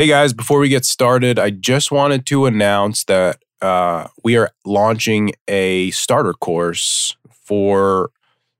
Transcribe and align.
Hey 0.00 0.06
guys, 0.06 0.32
before 0.32 0.60
we 0.60 0.70
get 0.70 0.86
started, 0.86 1.38
I 1.38 1.50
just 1.50 1.92
wanted 1.92 2.24
to 2.24 2.46
announce 2.46 3.04
that 3.04 3.36
uh, 3.60 4.08
we 4.24 4.34
are 4.38 4.50
launching 4.64 5.32
a 5.46 5.90
starter 5.90 6.32
course 6.32 7.18
for 7.44 8.10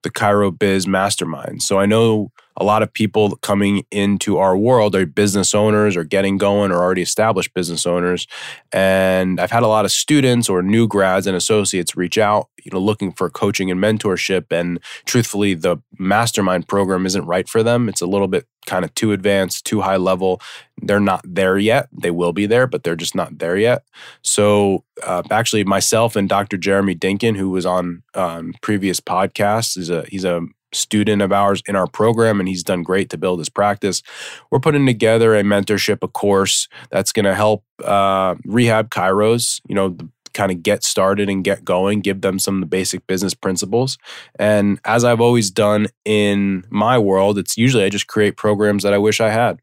the 0.03 0.11
Chiro 0.11 0.59
Biz 0.59 0.87
Mastermind. 0.87 1.63
So 1.63 1.79
I 1.79 1.87
know 1.87 2.31
a 2.61 2.65
lot 2.65 2.83
of 2.83 2.93
people 2.93 3.37
coming 3.37 3.85
into 3.91 4.37
our 4.37 4.55
world 4.55 4.95
are 4.95 5.07
business 5.07 5.55
owners 5.55 5.97
or 5.97 6.05
getting 6.05 6.37
going 6.37 6.71
or 6.71 6.77
already 6.77 7.01
established 7.01 7.55
business 7.55 7.87
owners. 7.87 8.27
And 8.71 9.41
I've 9.41 9.51
had 9.51 9.63
a 9.63 9.67
lot 9.67 9.87
of 9.87 9.91
students 9.91 10.47
or 10.51 10.63
new 10.63 10.87
grads 10.87 11.27
and 11.27 11.35
associates 11.35 11.97
reach 11.97 12.19
out, 12.19 12.51
you 12.63 12.71
know, 12.71 12.79
looking 12.79 13.13
for 13.13 13.31
coaching 13.31 13.71
and 13.71 13.81
mentorship. 13.83 14.53
And 14.53 14.79
truthfully, 15.07 15.55
the 15.55 15.79
mastermind 15.99 16.69
program 16.69 17.07
isn't 17.07 17.25
right 17.25 17.49
for 17.49 17.63
them. 17.63 17.89
It's 17.89 18.03
a 18.03 18.07
little 18.07 18.29
bit 18.29 18.47
kind 18.67 18.85
of 18.85 18.95
too 18.95 19.13
advanced, 19.13 19.65
too 19.65 19.81
high 19.81 19.97
level. 19.97 20.39
They're 20.83 21.01
not 21.01 21.23
there 21.25 21.57
yet. 21.57 21.89
They 21.93 22.11
will 22.11 22.35
be 22.35 22.45
there, 22.45 22.67
but 22.67 22.83
they're 22.83 22.95
just 22.95 23.15
not 23.15 23.39
there 23.39 23.57
yet. 23.57 23.85
So, 24.23 24.85
uh, 25.03 25.23
actually, 25.31 25.65
myself 25.65 26.15
and 26.15 26.29
Dr. 26.29 26.59
Jeremy 26.59 26.95
Dinkin, 26.95 27.39
who 27.39 27.49
was 27.49 27.65
on 27.65 28.03
um, 28.15 28.53
previous 28.61 29.01
podcasts, 29.01 29.79
is 29.79 29.89
a 29.89 30.05
he's 30.09 30.25
a 30.25 30.43
student 30.73 31.23
of 31.23 31.33
ours 31.33 31.63
in 31.67 31.77
our 31.77 31.87
program 31.87 32.41
and 32.41 32.49
he's 32.49 32.63
done 32.63 32.83
great 32.83 33.11
to 33.11 33.19
build 33.19 33.39
his 33.39 33.49
practice. 33.49 34.03
We're 34.51 34.61
putting 34.61 34.87
together 34.87 35.35
a 35.35 35.43
mentorship, 35.43 35.99
a 36.03 36.09
course 36.09 36.69
that's 36.91 37.13
going 37.13 37.25
to 37.25 37.35
help 37.35 37.65
uh, 37.85 38.37
rehab 38.45 38.91
chiros, 38.91 39.61
you 39.69 39.75
know, 39.75 39.97
kind 40.33 40.53
of 40.53 40.63
get 40.63 40.85
started 40.85 41.29
and 41.29 41.43
get 41.45 41.65
going, 41.65 42.01
give 42.01 42.21
them 42.21 42.39
some 42.39 42.55
of 42.57 42.61
the 42.61 42.67
basic 42.67 43.07
business 43.07 43.35
principles. 43.35 43.99
And 44.39 44.79
as 44.85 45.05
I've 45.05 45.21
always 45.21 45.51
done 45.51 45.89
in 46.05 46.65
my 46.71 46.99
world, 46.99 47.39
it's 47.39 47.57
usually 47.57 47.85
I 47.85 47.89
just 47.89 48.07
create 48.07 48.37
programs 48.37 48.83
that 48.83 48.95
I 48.95 48.99
wish 48.99 49.21
I 49.21 49.31
had. 49.31 49.61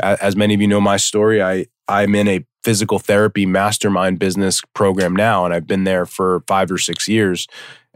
As 0.00 0.36
many 0.36 0.54
of 0.54 0.60
you 0.60 0.68
know 0.68 0.80
my 0.80 0.96
story, 0.96 1.42
I 1.42 1.66
I'm 1.88 2.14
in 2.14 2.28
a 2.28 2.44
physical 2.62 2.98
therapy 2.98 3.46
mastermind 3.46 4.18
business 4.18 4.60
program 4.74 5.14
now 5.14 5.44
and 5.44 5.54
I've 5.54 5.68
been 5.68 5.84
there 5.84 6.04
for 6.04 6.42
5 6.48 6.72
or 6.72 6.78
6 6.78 7.06
years 7.06 7.46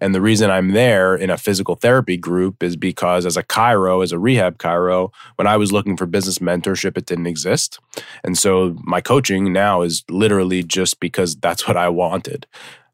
and 0.01 0.15
the 0.15 0.21
reason 0.21 0.51
I'm 0.51 0.71
there 0.73 1.15
in 1.15 1.31
a 1.31 1.37
physical 1.37 1.75
therapy 1.75 2.17
group 2.17 2.63
is 2.63 2.77
because 2.77 3.27
as 3.27 3.37
a 3.37 3.43
chiro, 3.43 4.03
as 4.03 4.13
a 4.13 4.19
rehab 4.19 4.59
chiro, 4.59 5.13
when 5.37 5.47
I 5.47 5.57
was 5.57 5.73
looking 5.73 5.97
for 5.97 6.07
business 6.07 6.39
mentorship, 6.39 6.97
it 6.97 7.07
didn't 7.07 7.27
exist. 7.27 7.79
And 8.25 8.37
so 8.39 8.77
my 8.83 9.01
coaching 9.01 9.53
now 9.53 9.83
is 9.83 10.05
literally 10.09 10.63
just 10.63 11.01
because 11.01 11.37
that's 11.37 11.67
what 11.69 11.77
I 11.77 11.89
wanted. 11.89 12.47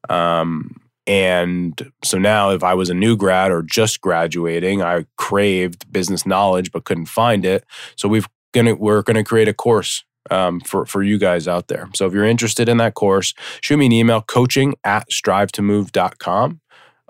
Um, 0.09 0.81
and 1.07 1.93
so 2.03 2.19
now, 2.19 2.51
if 2.51 2.65
I 2.65 2.75
was 2.75 2.91
a 2.91 2.95
new 2.95 3.17
grad 3.17 3.53
or 3.53 3.63
just 3.63 4.01
graduating, 4.01 4.83
I 4.83 5.07
craved 5.17 5.91
business 5.93 6.27
knowledge 6.27 6.73
but 6.73 6.85
couldn't 6.85 7.07
find 7.07 7.45
it. 7.45 7.65
So 7.95 8.09
we've 8.09 8.29
gonna 8.53 8.75
we're 8.75 9.03
gonna 9.03 9.23
create 9.23 9.47
a 9.47 9.55
course 9.55 10.05
um, 10.33 10.61
for 10.61 10.85
for 10.85 11.05
you 11.05 11.17
guys 11.19 11.47
out 11.47 11.69
there. 11.69 11.89
So 11.95 12.07
if 12.07 12.13
you're 12.13 12.25
interested 12.25 12.69
in 12.69 12.79
that 12.79 12.95
course, 12.95 13.35
shoot 13.61 13.77
me 13.77 13.87
an 13.87 13.93
email 13.93 14.21
coaching 14.21 14.75
at 14.83 15.09
strive2move.com 15.11 16.61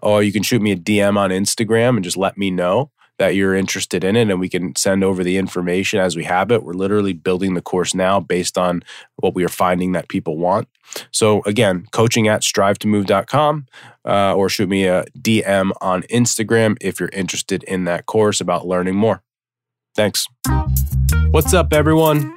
or 0.07 0.23
you 0.23 0.33
can 0.33 0.43
shoot 0.43 0.63
me 0.63 0.73
a 0.73 0.77
DM 0.77 1.17
on 1.17 1.31
Instagram 1.31 1.97
and 1.97 2.05
just 2.05 2.17
let 2.17 2.39
me 2.39 2.51
know 2.51 2.91
that 3.19 3.35
you're 3.35 3.55
interested 3.55 4.05
in 4.05 4.15
it 4.15 4.31
and 4.31 4.39
we 4.39 4.49
can 4.49 4.77
send 4.77 5.03
over 5.03 5.25
the 5.25 5.37
information 5.37 5.99
as 5.99 6.15
we 6.15 6.23
have 6.23 6.53
it. 6.53 6.63
We're 6.63 6.75
literally 6.75 7.13
building 7.13 7.55
the 7.55 7.63
course 7.63 7.95
now 7.95 8.21
based 8.21 8.59
on 8.59 8.83
what 9.17 9.35
we 9.35 9.43
are 9.45 9.49
finding 9.49 9.93
that 9.93 10.09
people 10.09 10.37
want. 10.37 10.69
So 11.11 11.43
again, 11.45 11.87
coaching 11.93 12.29
at 12.29 12.43
strive2move.com 12.43 13.67
uh, 14.05 14.35
or 14.35 14.49
shoot 14.49 14.69
me 14.69 14.87
a 14.87 15.05
DM 15.19 15.73
on 15.81 16.03
Instagram 16.03 16.77
if 16.81 17.01
you're 17.01 17.11
interested 17.13 17.65
in 17.65 17.85
that 17.85 18.07
course 18.07 18.41
about 18.41 18.67
learning 18.67 18.97
more. 18.97 19.23
Thanks. 19.97 20.27
What's 21.31 21.55
up, 21.55 21.73
everyone? 21.73 22.37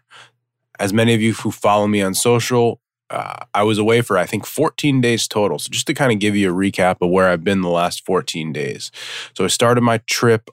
as 0.81 0.91
many 0.91 1.13
of 1.13 1.21
you 1.21 1.33
who 1.33 1.51
follow 1.51 1.87
me 1.87 2.01
on 2.01 2.15
social, 2.15 2.81
uh, 3.11 3.45
I 3.53 3.61
was 3.61 3.77
away 3.77 4.01
for 4.01 4.17
I 4.17 4.25
think 4.25 4.47
14 4.47 4.99
days 4.99 5.27
total. 5.27 5.59
So 5.59 5.69
just 5.69 5.85
to 5.87 5.93
kind 5.93 6.11
of 6.11 6.17
give 6.17 6.35
you 6.35 6.51
a 6.51 6.55
recap 6.55 6.97
of 7.01 7.11
where 7.11 7.29
I've 7.29 7.43
been 7.43 7.61
the 7.61 7.69
last 7.69 8.03
14 8.03 8.51
days. 8.51 8.91
So 9.37 9.43
I 9.43 9.47
started 9.47 9.81
my 9.81 9.99
trip 10.07 10.49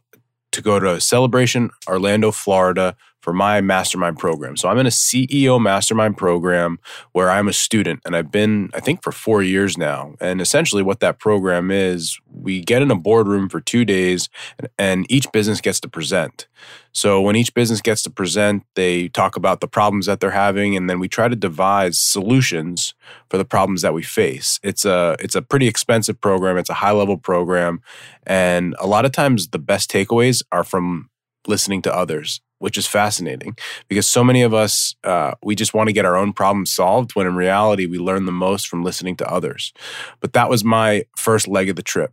to 0.53 0.63
go 0.63 0.79
to 0.79 1.01
Celebration, 1.01 1.71
Orlando, 1.89 2.31
Florida 2.31 2.95
for 3.23 3.33
my 3.33 3.61
mastermind 3.61 4.19
program. 4.19 4.57
So 4.57 4.69
I'm 4.69 4.79
in 4.79 4.87
a 4.87 4.91
CEO 4.91 5.61
mastermind 5.61 6.17
program 6.17 6.79
where 7.13 7.31
I'm 7.31 7.49
a 7.49 7.53
student 7.53 8.01
and 8.05 8.15
I've 8.15 8.31
been, 8.31 8.71
I 8.75 8.81
think, 8.81 9.03
for 9.03 9.13
four 9.13 9.43
years 9.43 9.79
now. 9.79 10.15
And 10.21 10.41
essentially, 10.41 10.83
what 10.83 11.01
that 11.01 11.19
program 11.19 11.71
is, 11.71 12.19
we 12.49 12.63
get 12.63 12.81
in 12.81 12.91
a 12.91 12.97
boardroom 12.97 13.51
for 13.51 13.61
two 13.61 13.85
days 13.85 14.31
and 14.79 15.05
each 15.11 15.31
business 15.33 15.61
gets 15.61 15.81
to 15.81 15.89
present. 15.89 16.49
So 16.93 17.21
when 17.21 17.37
each 17.37 17.53
business 17.53 17.83
gets 17.83 18.03
to 18.05 18.11
present, 18.11 18.63
they 18.75 19.09
talk 19.09 19.37
about 19.37 19.61
the 19.61 19.69
problems 19.69 20.07
that 20.07 20.21
they're 20.21 20.31
having 20.31 20.75
and 20.75 20.89
then 20.89 20.99
we 20.99 21.09
try 21.09 21.29
to 21.29 21.37
devise 21.37 22.01
solutions 22.01 22.95
for 23.29 23.37
the 23.37 23.45
problems 23.45 23.83
that 23.83 23.93
we 23.93 24.03
face. 24.03 24.59
It's 24.63 24.87
a 24.87 25.15
it's 25.21 25.35
a 25.35 25.43
pretty 25.43 25.69
expensive 25.69 26.19
program, 26.23 26.57
it's 26.57 26.71
a 26.71 26.81
high-level 26.85 27.19
program, 27.19 27.83
and 28.27 28.75
a 28.79 28.87
lot 28.87 29.05
of 29.05 29.13
times 29.13 29.49
the 29.49 29.59
best 29.59 29.91
takeaways 29.91 30.43
are 30.51 30.65
from 30.65 31.11
listening 31.47 31.83
to 31.83 31.95
others 31.95 32.41
which 32.59 32.77
is 32.77 32.87
fascinating 32.87 33.57
because 33.89 34.07
so 34.07 34.25
many 34.25 34.43
of 34.43 34.53
us 34.55 34.95
uh, 35.05 35.33
we 35.43 35.55
just 35.55 35.75
want 35.75 35.89
to 35.89 35.93
get 35.93 36.05
our 36.05 36.17
own 36.17 36.33
problems 36.33 36.75
solved 36.75 37.15
when 37.15 37.27
in 37.27 37.35
reality 37.35 37.87
we 37.87 37.99
learn 37.99 38.27
the 38.27 38.33
most 38.33 38.69
from 38.69 38.83
listening 38.83 39.17
to 39.17 39.31
others. 39.31 39.73
But 40.21 40.33
that 40.33 40.49
was 40.49 40.65
my 40.65 41.05
first 41.17 41.49
leg 41.49 41.69
of 41.69 41.77
the 41.77 41.83
trip. 41.83 42.13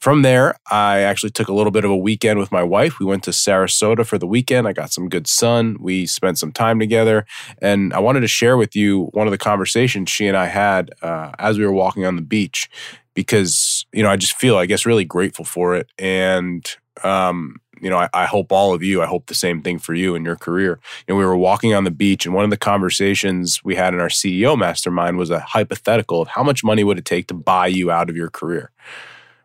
From 0.00 0.20
there 0.20 0.56
i 0.70 1.00
actually 1.00 1.30
took 1.30 1.48
a 1.48 1.54
little 1.54 1.70
bit 1.70 1.84
of 1.84 1.90
a 1.90 1.96
weekend 1.96 2.38
with 2.38 2.52
my 2.52 2.62
wife. 2.62 2.98
We 2.98 3.06
went 3.06 3.22
to 3.24 3.30
sarasota 3.30 4.04
for 4.04 4.18
the 4.18 4.26
weekend. 4.26 4.68
I 4.68 4.72
got 4.72 4.92
some 4.92 5.08
good 5.08 5.26
sun. 5.26 5.76
We 5.80 6.06
spent 6.06 6.38
some 6.38 6.52
time 6.52 6.78
together. 6.78 7.24
And 7.62 7.94
i 7.94 7.98
wanted 8.00 8.20
to 8.20 8.28
share 8.28 8.56
with 8.56 8.76
you 8.76 9.04
one 9.12 9.26
of 9.26 9.30
the 9.30 9.38
conversations 9.38 10.10
she 10.10 10.26
and 10.26 10.36
i 10.36 10.46
had 10.46 10.90
uh, 11.02 11.30
as 11.38 11.58
we 11.58 11.64
were 11.64 11.72
walking 11.72 12.04
on 12.04 12.16
the 12.16 12.22
beach 12.22 12.68
because 13.14 13.86
you 13.92 14.02
know 14.02 14.10
i 14.10 14.16
just 14.16 14.36
feel 14.36 14.56
i 14.56 14.66
guess 14.66 14.84
really 14.84 15.04
grateful 15.04 15.44
for 15.44 15.74
it. 15.74 15.88
And 15.98 16.66
um, 17.02 17.56
you 17.84 17.90
know, 17.90 17.98
I, 17.98 18.08
I, 18.14 18.24
hope 18.24 18.50
all 18.50 18.72
of 18.72 18.82
you, 18.82 19.02
I 19.02 19.06
hope 19.06 19.26
the 19.26 19.34
same 19.34 19.60
thing 19.60 19.78
for 19.78 19.92
you 19.92 20.14
in 20.14 20.24
your 20.24 20.36
career. 20.36 20.80
Know, 21.06 21.16
we 21.16 21.24
were 21.24 21.36
walking 21.36 21.74
on 21.74 21.84
the 21.84 21.90
beach, 21.90 22.24
and 22.24 22.34
one 22.34 22.44
of 22.44 22.50
the 22.50 22.56
conversations 22.56 23.62
we 23.62 23.74
had 23.74 23.92
in 23.92 24.00
our 24.00 24.08
CEO 24.08 24.58
mastermind 24.58 25.18
was 25.18 25.28
a 25.28 25.40
hypothetical 25.40 26.22
of 26.22 26.28
how 26.28 26.42
much 26.42 26.64
money 26.64 26.82
would 26.82 26.98
it 26.98 27.04
take 27.04 27.26
to 27.26 27.34
buy 27.34 27.66
you 27.66 27.90
out 27.90 28.08
of 28.08 28.16
your 28.16 28.30
career, 28.30 28.70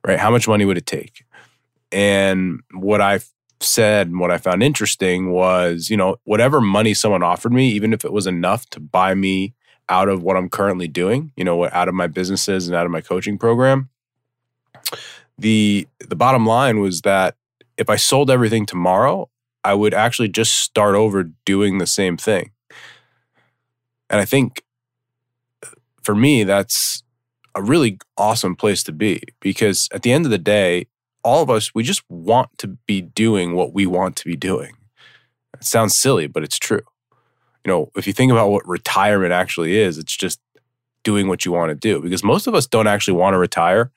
right? 0.07 0.17
How 0.17 0.31
much 0.31 0.47
money 0.47 0.63
would 0.63 0.77
it 0.77 0.85
take? 0.85 1.25
And 1.91 2.61
what 2.71 3.01
I 3.01 3.19
said 3.59 4.07
and 4.07 4.21
what 4.21 4.31
I 4.31 4.37
found 4.37 4.63
interesting 4.63 5.31
was, 5.31 5.89
you 5.89 5.97
know, 5.97 6.15
whatever 6.23 6.61
money 6.61 6.93
someone 6.93 7.23
offered 7.23 7.51
me, 7.51 7.69
even 7.71 7.91
if 7.91 8.05
it 8.05 8.13
was 8.13 8.25
enough 8.25 8.69
to 8.69 8.79
buy 8.79 9.15
me 9.15 9.53
out 9.89 10.07
of 10.07 10.23
what 10.23 10.37
I'm 10.37 10.49
currently 10.49 10.87
doing, 10.87 11.33
you 11.35 11.43
know, 11.43 11.67
out 11.67 11.89
of 11.89 11.93
my 11.93 12.07
businesses 12.07 12.67
and 12.67 12.75
out 12.75 12.85
of 12.85 12.91
my 12.91 13.01
coaching 13.01 13.37
program, 13.37 13.89
the 15.37 15.87
the 15.99 16.15
bottom 16.15 16.45
line 16.45 16.79
was 16.79 17.01
that 17.01 17.35
if 17.79 17.89
I 17.89 17.95
sold 17.95 18.29
everything 18.29 18.65
tomorrow, 18.65 19.29
I 19.63 19.73
would 19.73 19.93
actually 19.93 20.27
just 20.27 20.57
start 20.57 20.95
over 20.95 21.23
doing 21.45 21.77
the 21.77 21.87
same 21.87 22.17
thing. 22.17 22.51
And 24.09 24.19
I 24.19 24.25
think 24.25 24.63
uh, 25.63 25.69
for 26.03 26.13
me, 26.13 26.43
that's 26.43 27.03
a 27.55 27.61
really 27.61 27.97
awesome 28.17 28.55
place 28.55 28.83
to 28.83 28.91
be 28.91 29.21
because 29.39 29.87
at 29.93 30.03
the 30.03 30.11
end 30.11 30.25
of 30.25 30.31
the 30.31 30.37
day, 30.37 30.87
all 31.23 31.41
of 31.41 31.49
us, 31.49 31.73
we 31.73 31.83
just 31.83 32.03
want 32.09 32.49
to 32.57 32.67
be 32.67 33.01
doing 33.01 33.53
what 33.53 33.73
we 33.73 33.85
want 33.85 34.15
to 34.17 34.25
be 34.25 34.35
doing. 34.35 34.75
It 35.53 35.63
sounds 35.63 35.95
silly, 35.95 36.27
but 36.27 36.43
it's 36.43 36.59
true. 36.59 36.81
You 37.65 37.71
know, 37.71 37.91
if 37.95 38.07
you 38.07 38.13
think 38.13 38.31
about 38.31 38.49
what 38.49 38.67
retirement 38.67 39.31
actually 39.31 39.77
is, 39.77 39.97
it's 39.97 40.15
just 40.15 40.39
doing 41.03 41.27
what 41.27 41.45
you 41.45 41.51
want 41.51 41.69
to 41.69 41.75
do 41.75 42.01
because 42.01 42.23
most 42.23 42.47
of 42.47 42.55
us 42.55 42.67
don't 42.67 42.87
actually 42.87 43.17
want 43.17 43.33
to 43.33 43.37
retire. 43.37 43.91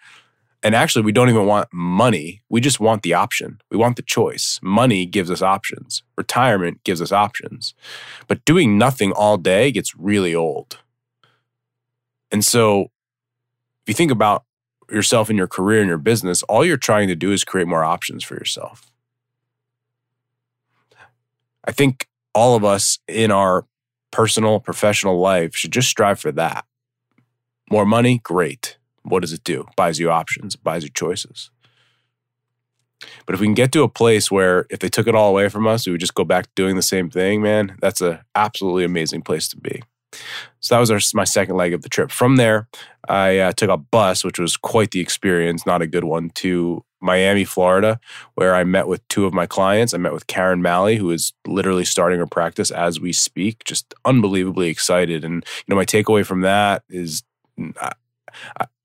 And 0.62 0.76
actually, 0.76 1.03
we 1.03 1.12
don't 1.12 1.29
even 1.29 1.47
want 1.47 1.69
money. 1.73 2.43
We 2.49 2.61
just 2.61 2.79
want 2.79 3.03
the 3.03 3.14
option. 3.14 3.61
We 3.70 3.76
want 3.76 3.97
the 3.97 4.03
choice. 4.03 4.61
Money 4.62 5.06
gives 5.06 5.31
us 5.31 5.43
options. 5.43 6.05
Retirement 6.17 6.85
gives 6.85 7.03
us 7.03 7.11
options. 7.11 7.75
But 8.29 8.44
doing 8.44 8.79
nothing 8.79 9.11
all 9.12 9.38
day 9.38 9.73
gets 9.73 9.97
really 9.97 10.35
old. 10.35 10.79
And 12.31 12.44
so, 12.44 12.82
if 12.82 13.88
you 13.88 13.94
think 13.94 14.12
about 14.12 14.44
yourself 14.88 15.31
in 15.31 15.37
your 15.37 15.49
career 15.49 15.81
and 15.81 15.88
your 15.88 15.99
business, 15.99 16.43
all 16.44 16.64
you're 16.64 16.76
trying 16.76 17.09
to 17.09 17.17
do 17.17 17.32
is 17.32 17.43
create 17.43 17.67
more 17.67 17.82
options 17.82 18.23
for 18.23 18.35
yourself. 18.35 18.91
I 21.64 21.73
think 21.73 22.06
all 22.35 22.55
of 22.55 22.64
us 22.64 22.99
in 23.09 23.31
our 23.31 23.67
personal, 24.11 24.61
professional 24.61 25.19
life 25.19 25.56
should 25.56 25.73
just 25.73 25.88
strive 25.88 26.20
for 26.20 26.32
that. 26.32 26.64
More 27.70 27.87
money, 27.87 28.20
great. 28.23 28.76
What 29.04 29.20
does 29.20 29.32
it 29.32 29.44
do? 29.44 29.66
Buys 29.76 29.99
you 29.99 30.10
options, 30.10 30.56
buys 30.56 30.84
you 30.84 30.90
choices. 30.90 31.50
But 33.26 33.34
if 33.34 33.40
we 33.40 33.46
can 33.46 33.54
get 33.54 33.72
to 33.72 33.82
a 33.82 33.88
place 33.88 34.31
where 34.31 34.66
if 34.70 34.78
they 34.78 34.88
took 34.88 35.06
it 35.06 35.14
all 35.14 35.31
away 35.31 35.49
from 35.49 35.66
us, 35.66 35.87
we 35.87 35.93
would 35.93 36.00
just 36.00 36.14
go 36.14 36.25
back 36.25 36.46
doing 36.54 36.76
the 36.76 36.82
same 36.82 37.10
thing, 37.10 37.43
man, 37.43 37.76
that's 37.81 38.00
an 38.00 38.20
absolutely 38.34 38.84
amazing 38.84 39.22
place 39.22 39.49
to 39.49 39.56
be. 39.56 39.82
So 40.60 40.75
that 40.75 40.81
was 40.81 40.90
our, 40.90 41.00
my 41.14 41.25
second 41.25 41.56
leg 41.56 41.72
of 41.72 41.82
the 41.82 41.88
trip. 41.88 42.10
From 42.10 42.37
there, 42.37 42.69
I 43.08 43.38
uh, 43.38 43.52
took 43.52 43.70
a 43.70 43.76
bus, 43.76 44.25
which 44.25 44.38
was 44.38 44.56
quite 44.56 44.90
the 44.90 45.00
experience, 45.00 45.66
not 45.66 45.82
a 45.82 45.87
good 45.87 46.04
one, 46.04 46.31
to 46.31 46.84
Miami, 47.00 47.44
Florida, 47.44 47.99
where 48.34 48.54
I 48.54 48.62
met 48.62 48.87
with 48.87 49.06
two 49.08 49.25
of 49.25 49.34
my 49.34 49.46
clients. 49.46 49.93
I 49.94 49.99
met 49.99 50.12
with 50.12 50.28
Karen 50.28 50.62
Malley, 50.62 50.96
who 50.96 51.10
is 51.10 51.32
literally 51.46 51.84
starting 51.84 52.20
her 52.20 52.26
practice 52.26 52.70
as 52.70 53.00
we 53.00 53.12
speak, 53.12 53.64
just 53.64 53.93
unbelievably 54.04 54.69
excited. 54.69 55.25
And, 55.25 55.44
you 55.44 55.64
know, 55.66 55.76
my 55.76 55.84
takeaway 55.84 56.25
from 56.25 56.43
that 56.43 56.84
is 56.88 57.25
uh, 57.81 57.90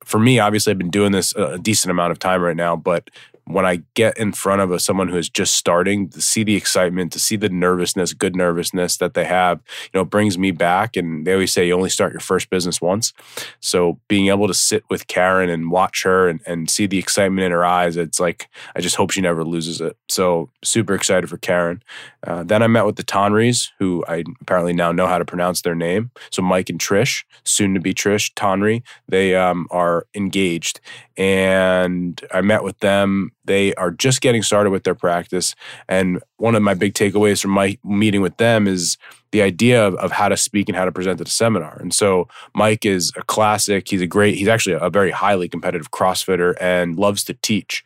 for 0.08 0.20
me, 0.20 0.40
obviously, 0.40 0.72
I've 0.72 0.78
been 0.78 0.90
doing 0.90 1.12
this 1.12 1.36
a 1.36 1.58
decent 1.58 1.92
amount 1.92 2.12
of 2.12 2.20
time 2.20 2.42
right 2.42 2.56
now, 2.56 2.78
but 2.78 3.10
when 3.44 3.66
I 3.66 3.82
get 3.94 4.18
in 4.18 4.34
front 4.34 4.62
of 4.62 4.72
a, 4.72 4.80
someone 4.80 5.08
who 5.08 5.18
is 5.18 5.30
just 5.30 5.56
starting 5.56 6.10
to 6.10 6.22
see 6.22 6.44
the 6.44 6.56
excitement, 6.56 7.14
to 7.14 7.20
see 7.20 7.38
the 7.38 7.50
nervousness, 7.50 8.14
good 8.14 8.36
nervousness 8.36 8.98
that 8.98 9.14
they 9.14 9.24
have, 9.24 9.62
you 9.94 10.00
know, 10.00 10.06
brings 10.06 10.38
me 10.38 10.52
back. 10.52 10.98
And 10.98 11.26
they 11.26 11.34
always 11.34 11.54
say 11.54 11.68
you 11.68 11.74
only 11.74 11.90
start 11.90 12.12
your 12.12 12.20
first 12.20 12.50
business 12.50 12.82
once. 12.82 13.14
So 13.62 14.00
being 14.10 14.28
able 14.28 14.48
to 14.48 14.54
sit 14.54 14.84
with 14.90 15.08
Karen 15.08 15.50
and 15.50 15.72
watch 15.72 16.04
her 16.04 16.28
and, 16.28 16.42
and 16.46 16.70
see 16.70 16.88
the 16.88 17.00
excitement 17.00 17.46
in 17.46 17.52
her 17.52 17.64
eyes, 17.64 17.96
it's 17.96 18.20
like, 18.20 18.50
I 18.76 18.82
just 18.82 18.98
hope 18.98 19.12
she 19.12 19.22
never 19.22 19.46
loses 19.46 19.80
it. 19.80 19.98
So 20.10 20.50
super 20.64 20.94
excited 20.94 21.30
for 21.30 21.38
Karen. 21.38 21.82
Uh, 22.28 22.44
then 22.44 22.62
I 22.62 22.68
met 22.68 22.86
with 22.86 22.98
the 22.98 23.04
Tonries, 23.04 23.70
who 23.80 24.04
I 24.08 24.26
apparently 24.42 24.74
now 24.74 24.92
know 24.92 25.08
how 25.08 25.18
to 25.18 25.26
pronounce 25.26 25.62
their 25.62 25.76
name. 25.76 26.12
So 26.30 26.42
Mike 26.42 26.70
and 26.70 26.80
Trish, 26.80 27.24
soon 27.46 27.74
to 27.74 27.80
be 27.80 27.94
Trish 27.94 28.34
Tonry, 28.36 28.84
they 29.08 29.34
um, 29.34 29.66
are 29.72 30.06
engaged. 30.14 30.82
And 31.16 32.22
I 32.34 32.42
met 32.42 32.64
with 32.64 32.80
them 32.80 33.32
they 33.48 33.74
are 33.76 33.92
just 33.92 34.22
getting 34.22 34.44
started 34.44 34.70
with 34.70 34.84
their 34.84 34.96
practice. 34.96 35.56
And 35.90 36.22
one 36.38 36.56
of 36.56 36.62
my 36.62 36.74
big 36.74 36.94
takeaways 36.94 37.42
from 37.42 37.52
my 37.52 37.78
meeting 37.84 38.22
with 38.22 38.38
them 38.38 38.68
is 38.68 38.98
the 39.32 39.42
idea 39.42 39.86
of, 39.86 39.96
of 39.96 40.12
how 40.12 40.30
to 40.30 40.38
speak 40.38 40.70
and 40.70 40.76
how 40.76 40.86
to 40.86 40.92
present 40.92 41.20
at 41.20 41.28
a 41.28 41.32
seminar. 41.32 41.78
And 41.80 41.94
so 41.94 42.28
Mike 42.54 42.86
is 42.86 43.12
a 43.18 43.24
classic. 43.24 43.90
He's 43.90 44.02
a 44.02 44.08
great, 44.08 44.36
he's 44.36 44.48
actually 44.48 44.78
a 44.80 44.90
very 44.90 45.12
highly 45.12 45.50
competitive 45.50 45.92
CrossFitter 45.92 46.56
and 46.62 46.98
loves 46.98 47.24
to 47.26 47.34
teach. 47.34 47.84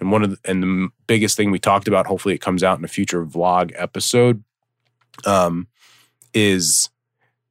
And 0.00 0.10
one 0.10 0.22
of 0.22 0.30
the, 0.30 0.38
and 0.44 0.62
the 0.62 0.88
biggest 1.06 1.36
thing 1.36 1.50
we 1.50 1.58
talked 1.58 1.86
about, 1.86 2.06
hopefully 2.06 2.34
it 2.34 2.40
comes 2.40 2.62
out 2.62 2.78
in 2.78 2.84
a 2.84 2.88
future 2.88 3.24
vlog 3.24 3.72
episode, 3.76 4.42
um, 5.26 5.68
is 6.32 6.88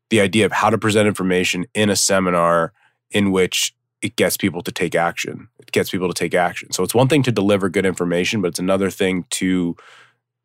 the 0.10 0.22
idea 0.22 0.46
of 0.46 0.52
how 0.52 0.70
to 0.70 0.78
present 0.78 1.08
information 1.08 1.66
in 1.74 1.90
a 1.90 1.96
seminar 1.96 2.74
in 3.12 3.32
which 3.32 3.74
it 4.02 4.16
gets 4.16 4.38
people 4.38 4.62
to 4.64 4.72
take 4.72 4.96
action. 4.96 5.50
It 5.60 5.72
gets 5.72 5.90
people 5.90 6.08
to 6.08 6.14
take 6.14 6.34
action. 6.34 6.72
So 6.72 6.84
it's 6.84 6.96
one 6.96 7.08
thing 7.08 7.24
to 7.24 7.32
deliver 7.32 7.70
good 7.70 7.86
information, 7.86 8.42
but 8.42 8.50
it's 8.50 8.60
another 8.60 8.90
thing 8.90 9.26
to 9.32 9.76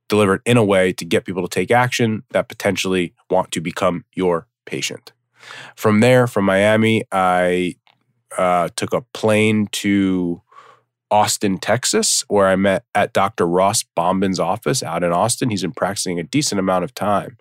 deliver 0.08 0.34
it 0.34 0.42
in 0.44 0.56
a 0.56 0.64
way 0.64 0.92
to 0.92 1.04
get 1.04 1.24
people 1.24 1.46
to 1.46 1.48
take 1.48 1.70
action 1.70 2.24
that 2.30 2.48
potentially 2.48 3.14
want 3.30 3.52
to 3.52 3.60
become 3.60 4.04
your 4.14 4.46
patient. 4.66 5.12
From 5.76 6.00
there, 6.00 6.26
from 6.26 6.44
Miami, 6.44 7.04
I 7.12 7.76
uh, 8.36 8.68
took 8.76 8.92
a 8.92 9.02
plane 9.12 9.68
to 9.72 10.42
Austin, 11.10 11.58
Texas, 11.58 12.24
where 12.28 12.48
I 12.48 12.56
met 12.56 12.84
at 12.94 13.12
Dr. 13.12 13.46
Ross 13.46 13.84
Bombin's 13.94 14.40
office 14.40 14.82
out 14.82 15.04
in 15.04 15.12
Austin. 15.12 15.50
He's 15.50 15.62
been 15.62 15.72
practicing 15.72 16.18
a 16.18 16.24
decent 16.24 16.58
amount 16.58 16.84
of 16.84 16.94
time 16.94 17.38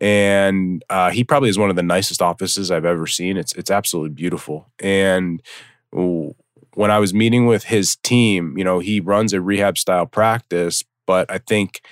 and 0.00 0.84
uh, 0.90 1.10
he 1.10 1.24
probably 1.24 1.48
is 1.48 1.58
one 1.58 1.70
of 1.70 1.76
the 1.76 1.82
nicest 1.82 2.22
offices 2.22 2.70
I've 2.70 2.84
ever 2.84 3.06
seen. 3.06 3.36
It's 3.36 3.52
it's 3.54 3.70
absolutely 3.70 4.14
beautiful. 4.14 4.70
And 4.78 5.42
when 5.90 6.90
I 6.90 6.98
was 6.98 7.12
meeting 7.12 7.46
with 7.46 7.64
his 7.64 7.96
team, 7.96 8.56
you 8.56 8.64
know, 8.64 8.78
he 8.78 9.00
runs 9.00 9.32
a 9.32 9.40
rehab 9.40 9.76
style 9.76 10.06
practice, 10.06 10.84
but 11.06 11.30
I 11.30 11.38
think 11.38 11.82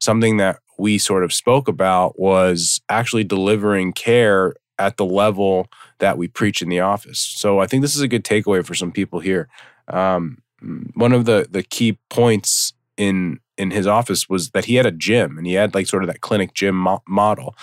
something 0.00 0.38
that 0.38 0.60
we 0.78 0.96
sort 0.96 1.24
of 1.24 1.32
spoke 1.32 1.68
about 1.68 2.18
was 2.18 2.80
actually 2.88 3.24
delivering 3.24 3.92
care 3.92 4.54
at 4.78 4.96
the 4.96 5.04
level 5.04 5.66
that 5.98 6.16
we 6.16 6.26
preach 6.26 6.62
in 6.62 6.70
the 6.70 6.80
office. 6.80 7.18
So 7.18 7.58
I 7.58 7.66
think 7.66 7.82
this 7.82 7.94
is 7.94 8.00
a 8.00 8.08
good 8.08 8.24
takeaway 8.24 8.64
for 8.64 8.74
some 8.74 8.90
people 8.90 9.20
here. 9.20 9.48
Um, 9.88 10.38
one 10.94 11.12
of 11.12 11.26
the 11.26 11.46
the 11.50 11.62
key 11.62 11.98
points 12.08 12.72
in 12.96 13.40
in 13.60 13.70
his 13.70 13.86
office 13.86 14.28
was 14.28 14.50
that 14.50 14.64
he 14.64 14.76
had 14.76 14.86
a 14.86 14.90
gym 14.90 15.36
and 15.36 15.46
he 15.46 15.52
had 15.52 15.74
like 15.74 15.86
sort 15.86 16.02
of 16.02 16.08
that 16.08 16.22
clinic 16.22 16.54
gym 16.54 16.74
mo- 16.74 17.02
model. 17.06 17.54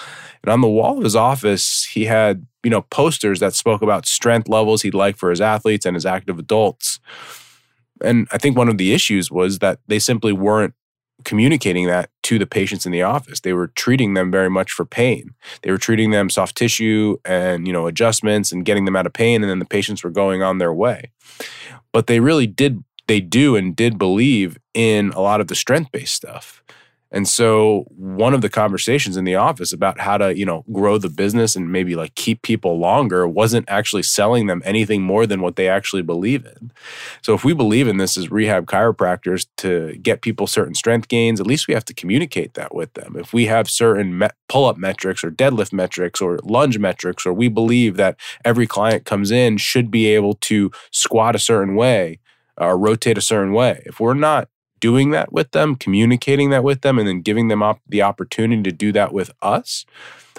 And 0.43 0.51
on 0.51 0.61
the 0.61 0.69
wall 0.69 0.97
of 0.97 1.03
his 1.03 1.15
office, 1.15 1.85
he 1.85 2.05
had, 2.05 2.45
you 2.63 2.69
know, 2.69 2.83
posters 2.83 3.39
that 3.39 3.55
spoke 3.55 3.81
about 3.81 4.05
strength 4.05 4.47
levels 4.47 4.83
he'd 4.83 4.93
like 4.93 5.17
for 5.17 5.31
his 5.31 5.41
athletes 5.41 5.87
and 5.87 5.95
his 5.95 6.05
active 6.05 6.37
adults. 6.37 6.99
And 8.03 8.27
I 8.31 8.37
think 8.37 8.55
one 8.55 8.69
of 8.69 8.77
the 8.77 8.93
issues 8.93 9.31
was 9.31 9.57
that 9.57 9.79
they 9.87 9.97
simply 9.97 10.33
weren't 10.33 10.75
communicating 11.23 11.87
that 11.87 12.11
to 12.23 12.37
the 12.37 12.45
patients 12.45 12.85
in 12.85 12.91
the 12.91 13.01
office. 13.01 13.39
They 13.39 13.53
were 13.53 13.69
treating 13.69 14.13
them 14.13 14.29
very 14.29 14.51
much 14.51 14.71
for 14.71 14.85
pain. 14.85 15.31
They 15.63 15.71
were 15.71 15.79
treating 15.79 16.11
them 16.11 16.29
soft 16.29 16.55
tissue 16.55 17.17
and, 17.25 17.65
you 17.65 17.73
know, 17.73 17.87
adjustments 17.87 18.51
and 18.51 18.65
getting 18.65 18.85
them 18.85 18.95
out 18.95 19.07
of 19.07 19.13
pain 19.13 19.41
and 19.41 19.49
then 19.49 19.59
the 19.59 19.65
patients 19.65 20.03
were 20.03 20.11
going 20.11 20.43
on 20.43 20.59
their 20.59 20.73
way. 20.73 21.11
But 21.91 22.05
they 22.05 22.19
really 22.19 22.45
did 22.45 22.83
they 23.07 23.21
do 23.21 23.55
and 23.55 23.75
did 23.75 23.97
believe 23.97 24.57
in 24.73 25.11
a 25.13 25.21
lot 25.21 25.41
of 25.41 25.47
the 25.47 25.55
strength 25.55 25.91
based 25.91 26.13
stuff. 26.13 26.63
And 27.09 27.25
so 27.25 27.85
one 27.95 28.33
of 28.33 28.41
the 28.41 28.49
conversations 28.49 29.15
in 29.15 29.23
the 29.23 29.35
office 29.35 29.71
about 29.71 29.99
how 29.99 30.17
to, 30.17 30.37
you 30.37 30.45
know, 30.45 30.65
grow 30.73 30.97
the 30.97 31.09
business 31.09 31.55
and 31.55 31.71
maybe 31.71 31.95
like 31.95 32.15
keep 32.15 32.41
people 32.41 32.79
longer 32.79 33.25
wasn't 33.25 33.69
actually 33.69 34.03
selling 34.03 34.47
them 34.47 34.61
anything 34.65 35.03
more 35.03 35.25
than 35.25 35.41
what 35.41 35.55
they 35.55 35.69
actually 35.69 36.01
believe 36.01 36.45
in. 36.45 36.71
So 37.21 37.33
if 37.33 37.45
we 37.45 37.53
believe 37.53 37.87
in 37.87 37.95
this 37.95 38.17
as 38.17 38.29
rehab 38.29 38.65
chiropractors 38.65 39.47
to 39.57 39.95
get 40.01 40.21
people 40.21 40.47
certain 40.47 40.75
strength 40.75 41.07
gains, 41.07 41.39
at 41.39 41.47
least 41.47 41.69
we 41.69 41.73
have 41.73 41.85
to 41.85 41.93
communicate 41.93 42.55
that 42.55 42.75
with 42.75 42.93
them. 42.93 43.15
If 43.17 43.31
we 43.31 43.45
have 43.45 43.69
certain 43.69 44.17
me- 44.17 44.27
pull-up 44.49 44.77
metrics 44.77 45.23
or 45.23 45.31
deadlift 45.31 45.71
metrics 45.71 46.19
or 46.19 46.39
lunge 46.43 46.77
metrics 46.77 47.25
or 47.25 47.31
we 47.31 47.47
believe 47.47 47.95
that 47.95 48.17
every 48.43 48.67
client 48.67 49.05
comes 49.05 49.31
in 49.31 49.55
should 49.57 49.89
be 49.89 50.07
able 50.07 50.33
to 50.33 50.71
squat 50.91 51.35
a 51.35 51.39
certain 51.39 51.75
way, 51.75 52.19
or 52.57 52.77
rotate 52.77 53.17
a 53.17 53.21
certain 53.21 53.53
way. 53.53 53.83
If 53.85 53.99
we're 53.99 54.13
not 54.13 54.49
doing 54.79 55.11
that 55.11 55.31
with 55.31 55.51
them, 55.51 55.75
communicating 55.75 56.49
that 56.51 56.63
with 56.63 56.81
them, 56.81 56.99
and 56.99 57.07
then 57.07 57.21
giving 57.21 57.47
them 57.47 57.63
op- 57.63 57.81
the 57.87 58.01
opportunity 58.01 58.63
to 58.63 58.71
do 58.71 58.91
that 58.91 59.13
with 59.13 59.31
us, 59.41 59.85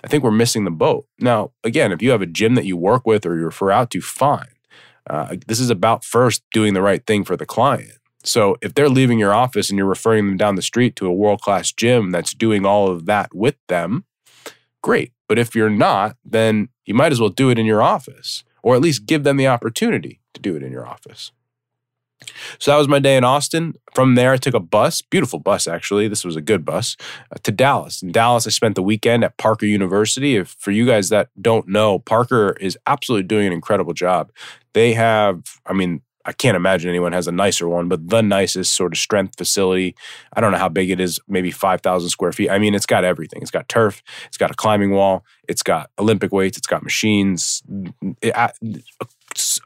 I 0.03 0.07
think 0.09 0.23
we're 0.23 0.31
missing 0.31 0.65
the 0.65 0.71
boat. 0.71 1.07
Now, 1.19 1.53
again, 1.65 1.93
if 1.93 2.03
you 2.03 2.11
have 2.11 2.23
a 2.23 2.27
gym 2.27 2.55
that 2.55 2.65
you 2.65 2.77
work 2.77 3.07
with 3.07 3.27
or 3.27 3.37
you 3.37 3.45
refer 3.45 3.71
out 3.71 3.91
to, 3.91 4.01
fine. 4.01 4.49
Uh, 5.09 5.37
this 5.47 5.59
is 5.59 5.71
about 5.71 6.05
first 6.05 6.43
doing 6.53 6.75
the 6.75 6.83
right 6.83 7.05
thing 7.07 7.25
for 7.25 7.37
the 7.37 7.47
client. 7.47 7.99
So 8.25 8.57
if 8.61 8.75
they're 8.75 8.89
leaving 8.89 9.19
your 9.19 9.33
office 9.33 9.71
and 9.71 9.79
you're 9.79 9.87
referring 9.87 10.27
them 10.27 10.37
down 10.37 10.57
the 10.57 10.63
street 10.63 10.97
to 10.97 11.07
a 11.07 11.13
world 11.13 11.41
class 11.41 11.73
gym 11.73 12.11
that's 12.11 12.35
doing 12.35 12.67
all 12.67 12.89
of 12.89 13.07
that 13.07 13.35
with 13.35 13.57
them, 13.69 14.05
great. 14.83 15.13
But 15.29 15.39
if 15.39 15.55
you're 15.55 15.71
not, 15.71 16.17
then 16.25 16.69
you 16.85 16.95
might 16.95 17.13
as 17.13 17.21
well 17.21 17.31
do 17.31 17.51
it 17.51 17.59
in 17.59 17.67
your 17.67 17.83
office 17.83 18.45
or 18.63 18.75
at 18.75 18.83
least 18.83 19.07
give 19.07 19.25
them 19.25 19.37
the 19.37 19.47
opportunity 19.47 20.21
to 20.35 20.41
do 20.41 20.57
it 20.57 20.63
in 20.63 20.73
your 20.73 20.87
office. 20.87 21.33
So 22.59 22.71
that 22.71 22.79
was 22.79 22.89
my 22.89 22.99
day 22.99 23.17
in 23.17 23.25
Austin. 23.25 23.75
From 23.95 24.15
there, 24.15 24.33
I 24.33 24.37
took 24.37 24.55
a 24.55 24.61
bus, 24.61 25.03
beautiful 25.03 25.39
bus 25.39 25.67
actually. 25.67 26.09
This 26.09 26.25
was 26.25 26.37
a 26.37 26.41
good 26.41 26.65
bus 26.65 26.97
uh, 27.33 27.37
to 27.43 27.53
Dallas. 27.53 28.03
In 28.03 28.13
Dallas, 28.13 28.47
I 28.47 28.51
spent 28.51 28.75
the 28.75 28.83
weekend 28.83 29.25
at 29.25 29.37
Parker 29.37 29.67
University. 29.67 30.37
If 30.37 30.57
for 30.59 30.71
you 30.71 30.87
guys 30.87 31.09
that 31.09 31.29
don't 31.41 31.69
know, 31.69 31.99
Parker 31.99 32.57
is 32.61 32.79
absolutely 32.87 33.27
doing 33.27 33.47
an 33.47 33.53
incredible 33.53 33.93
job. 33.95 34.31
They 34.73 34.95
have, 34.95 35.61
I 35.67 35.73
mean, 35.73 36.03
I 36.25 36.33
can't 36.33 36.57
imagine 36.57 36.91
anyone 36.91 37.13
has 37.13 37.27
a 37.27 37.33
nicer 37.33 37.67
one, 37.67 37.89
but 37.89 38.07
the 38.07 38.21
nicest 38.21 38.75
sort 38.75 38.93
of 38.93 38.99
strength 38.99 39.39
facility. 39.39 39.95
I 40.35 40.43
don't 40.43 40.53
know 40.53 40.59
how 40.59 40.69
big 40.69 40.91
it 40.91 41.01
is, 41.01 41.19
maybe 41.27 41.51
5,000 41.51 42.11
square 42.11 42.33
feet. 42.33 42.51
I 42.51 42.59
mean, 42.59 42.75
it's 42.75 42.85
got 42.85 43.03
everything. 43.03 43.41
It's 43.41 43.51
got 43.51 43.67
turf, 43.71 44.03
it's 44.27 44.37
got 44.37 44.51
a 44.51 44.55
climbing 44.55 44.91
wall, 44.91 45.25
it's 45.49 45.63
got 45.63 45.91
Olympic 45.99 46.31
weights, 46.31 46.59
it's 46.59 46.67
got 46.67 46.83
machines. 46.83 47.63
It, 48.21 48.35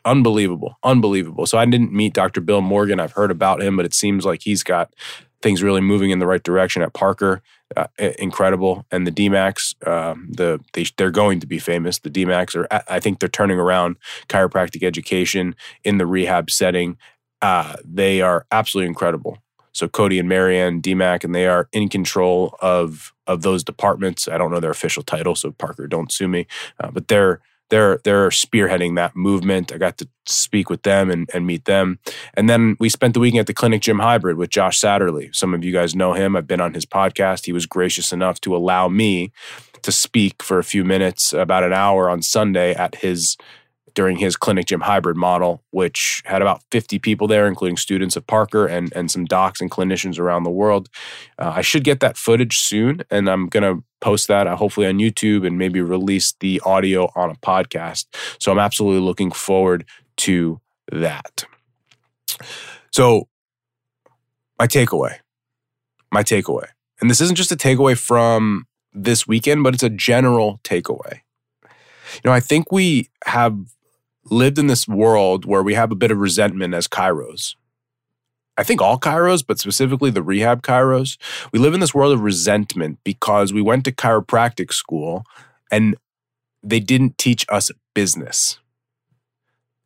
unbelievable, 0.05 0.77
unbelievable. 0.83 1.47
So 1.47 1.59
I 1.59 1.65
didn't 1.65 1.93
meet 1.93 2.15
Dr. 2.15 2.41
Bill 2.41 2.61
Morgan. 2.61 3.01
I've 3.01 3.13
heard 3.13 3.31
about 3.31 3.63
him, 3.63 3.77
but 3.77 3.87
it 3.87 3.95
seems 3.95 4.25
like 4.25 4.43
he's 4.43 4.63
got 4.63 4.93
things 5.43 5.63
really 5.63 5.81
moving 5.81 6.11
in 6.11 6.19
the 6.19 6.27
right 6.27 6.43
direction 6.43 6.83
at 6.83 6.93
Parker. 6.93 7.43
Uh, 7.75 7.87
incredible, 8.19 8.85
and 8.91 9.07
the 9.07 9.11
DMACs, 9.11 9.75
uh, 9.87 10.15
the 10.29 10.61
they, 10.75 10.85
they're 10.99 11.11
going 11.11 11.41
to 11.41 11.47
be 11.47 11.59
famous. 11.59 11.99
The 11.99 12.11
DMACs 12.11 12.55
are, 12.55 12.67
I 12.87 13.01
think, 13.01 13.19
they're 13.19 13.31
turning 13.31 13.59
around 13.59 13.97
chiropractic 14.29 14.83
education 14.83 15.57
in 15.83 15.97
the 15.97 16.05
rehab 16.05 16.51
setting. 16.51 16.99
Uh, 17.41 17.77
they 17.83 18.21
are 18.21 18.45
absolutely 18.53 18.89
incredible. 18.89 19.39
So 19.73 19.89
Cody 19.89 20.19
and 20.19 20.29
Marianne 20.29 20.83
DMAC, 20.83 21.25
and 21.25 21.35
they 21.35 21.47
are 21.47 21.69
in 21.73 21.89
control 21.89 22.57
of 22.61 23.15
of 23.27 23.41
those 23.43 23.65
departments. 23.65 24.29
I 24.29 24.37
don't 24.37 24.51
know 24.51 24.61
their 24.61 24.71
official 24.71 25.03
title, 25.03 25.35
so 25.35 25.53
Parker, 25.53 25.87
don't 25.87 26.13
sue 26.13 26.29
me. 26.29 26.47
Uh, 26.79 26.91
but 26.91 27.09
they're 27.09 27.41
they're 27.73 28.00
they're 28.05 28.29
spearheading 28.29 28.97
that 28.97 29.17
movement. 29.17 29.73
I 29.73 29.79
got 29.79 29.97
to 29.97 30.09
speak 30.26 30.69
with 30.69 30.83
them 30.83 31.11
and, 31.11 31.29
and 31.33 31.47
meet 31.47 31.64
them. 31.64 31.99
And 32.35 32.49
then 32.49 32.76
we 32.79 32.91
spent 32.91 33.14
the 33.14 33.21
weekend 33.21 33.41
at 33.41 33.47
the 33.47 33.55
Clinic 33.55 33.81
Gym 33.81 33.99
Hybrid 33.99 34.37
with 34.37 34.50
Josh 34.50 34.79
Satterley. 34.79 35.35
Some 35.35 35.55
of 35.55 35.64
you 35.64 35.73
guys 35.73 35.97
know 35.97 36.12
him. 36.12 36.37
I've 36.37 36.47
been 36.47 36.61
on 36.61 36.75
his 36.75 36.85
podcast. 36.85 37.47
He 37.47 37.52
was 37.52 37.64
gracious 37.64 38.12
enough 38.12 38.43
to 38.43 38.55
allow 38.55 38.88
me 38.88 39.33
to 39.81 39.91
speak 39.91 40.43
for 40.43 40.59
a 40.59 40.64
few 40.64 40.85
minutes, 40.85 41.33
about 41.33 41.64
an 41.64 41.73
hour 41.73 42.11
on 42.11 42.21
Sunday 42.21 42.75
at 42.75 42.97
his 42.97 43.38
during 43.95 44.17
his 44.17 44.37
clinic 44.37 44.67
gym 44.67 44.81
hybrid 44.81 45.17
model, 45.17 45.63
which 45.71 46.23
had 46.25 46.43
about 46.43 46.63
50 46.71 46.99
people 46.99 47.27
there, 47.27 47.47
including 47.47 47.77
students 47.77 48.17
at 48.17 48.27
Parker 48.27 48.67
and, 48.67 48.93
and 48.95 49.11
some 49.11 49.25
docs 49.25 49.61
and 49.61 49.71
clinicians 49.71 50.19
around 50.19 50.45
the 50.45 50.51
world. 50.51 50.89
Uh, 51.39 51.53
I 51.57 51.63
should 51.63 51.85
get 51.85 52.01
that 52.01 52.17
footage 52.17 52.59
soon, 52.59 53.03
and 53.11 53.29
I'm 53.29 53.47
going 53.49 53.63
to 53.63 53.85
post 54.01 54.29
that 54.29 54.47
uh, 54.47 54.57
hopefully 54.57 54.87
on 54.87 54.99
YouTube 54.99 55.47
and 55.47 55.59
maybe 55.59 55.81
release 55.81 56.35
the 56.41 56.61
audio 56.65 57.11
on 57.15 57.31
a 57.31 57.35
podcast. 57.37 58.07
So 58.41 58.51
I'm 58.51 58.59
absolutely 58.59 59.01
looking 59.01 59.31
forward 59.31 59.85
to 60.19 60.61
that. 60.91 61.45
So, 62.93 63.29
my 64.59 64.67
takeaway, 64.67 65.19
my 66.13 66.23
takeaway, 66.23 66.67
and 67.01 67.11
this 67.11 67.21
isn't 67.21 67.37
just 67.37 67.53
a 67.53 67.57
takeaway 67.57 67.99
from 67.99 68.67
this 68.93 69.27
weekend, 69.27 69.63
but 69.63 69.75
it's 69.75 69.83
a 69.83 69.91
general 69.91 70.61
takeaway. 70.63 71.21
You 72.15 72.21
know, 72.27 72.33
I 72.33 72.41
think 72.41 72.71
we 72.71 73.09
have 73.25 73.57
lived 74.25 74.59
in 74.59 74.67
this 74.67 74.87
world 74.87 75.45
where 75.45 75.62
we 75.62 75.75
have 75.75 75.91
a 75.91 75.97
bit 75.97 76.11
of 76.11 76.19
resentment 76.19 76.75
as 76.75 76.88
chiros. 76.88 77.55
I 78.57 78.62
think 78.62 78.83
all 78.83 78.99
chiros, 78.99 79.45
but 79.47 79.59
specifically 79.59 80.11
the 80.11 80.23
rehab 80.23 80.62
chiros, 80.62 81.17
we 81.52 81.59
live 81.59 81.75
in 81.75 81.81
this 81.81 81.95
world 81.95 82.12
of 82.12 82.21
resentment 82.21 82.99
because 83.02 83.52
we 83.52 83.62
went 83.62 83.85
to 83.87 83.93
chiropractic 83.93 84.73
school 84.73 85.25
and 85.71 85.97
they 86.62 86.81
didn't 86.81 87.19
teach 87.19 87.47
us 87.49 87.71
business. 87.95 88.59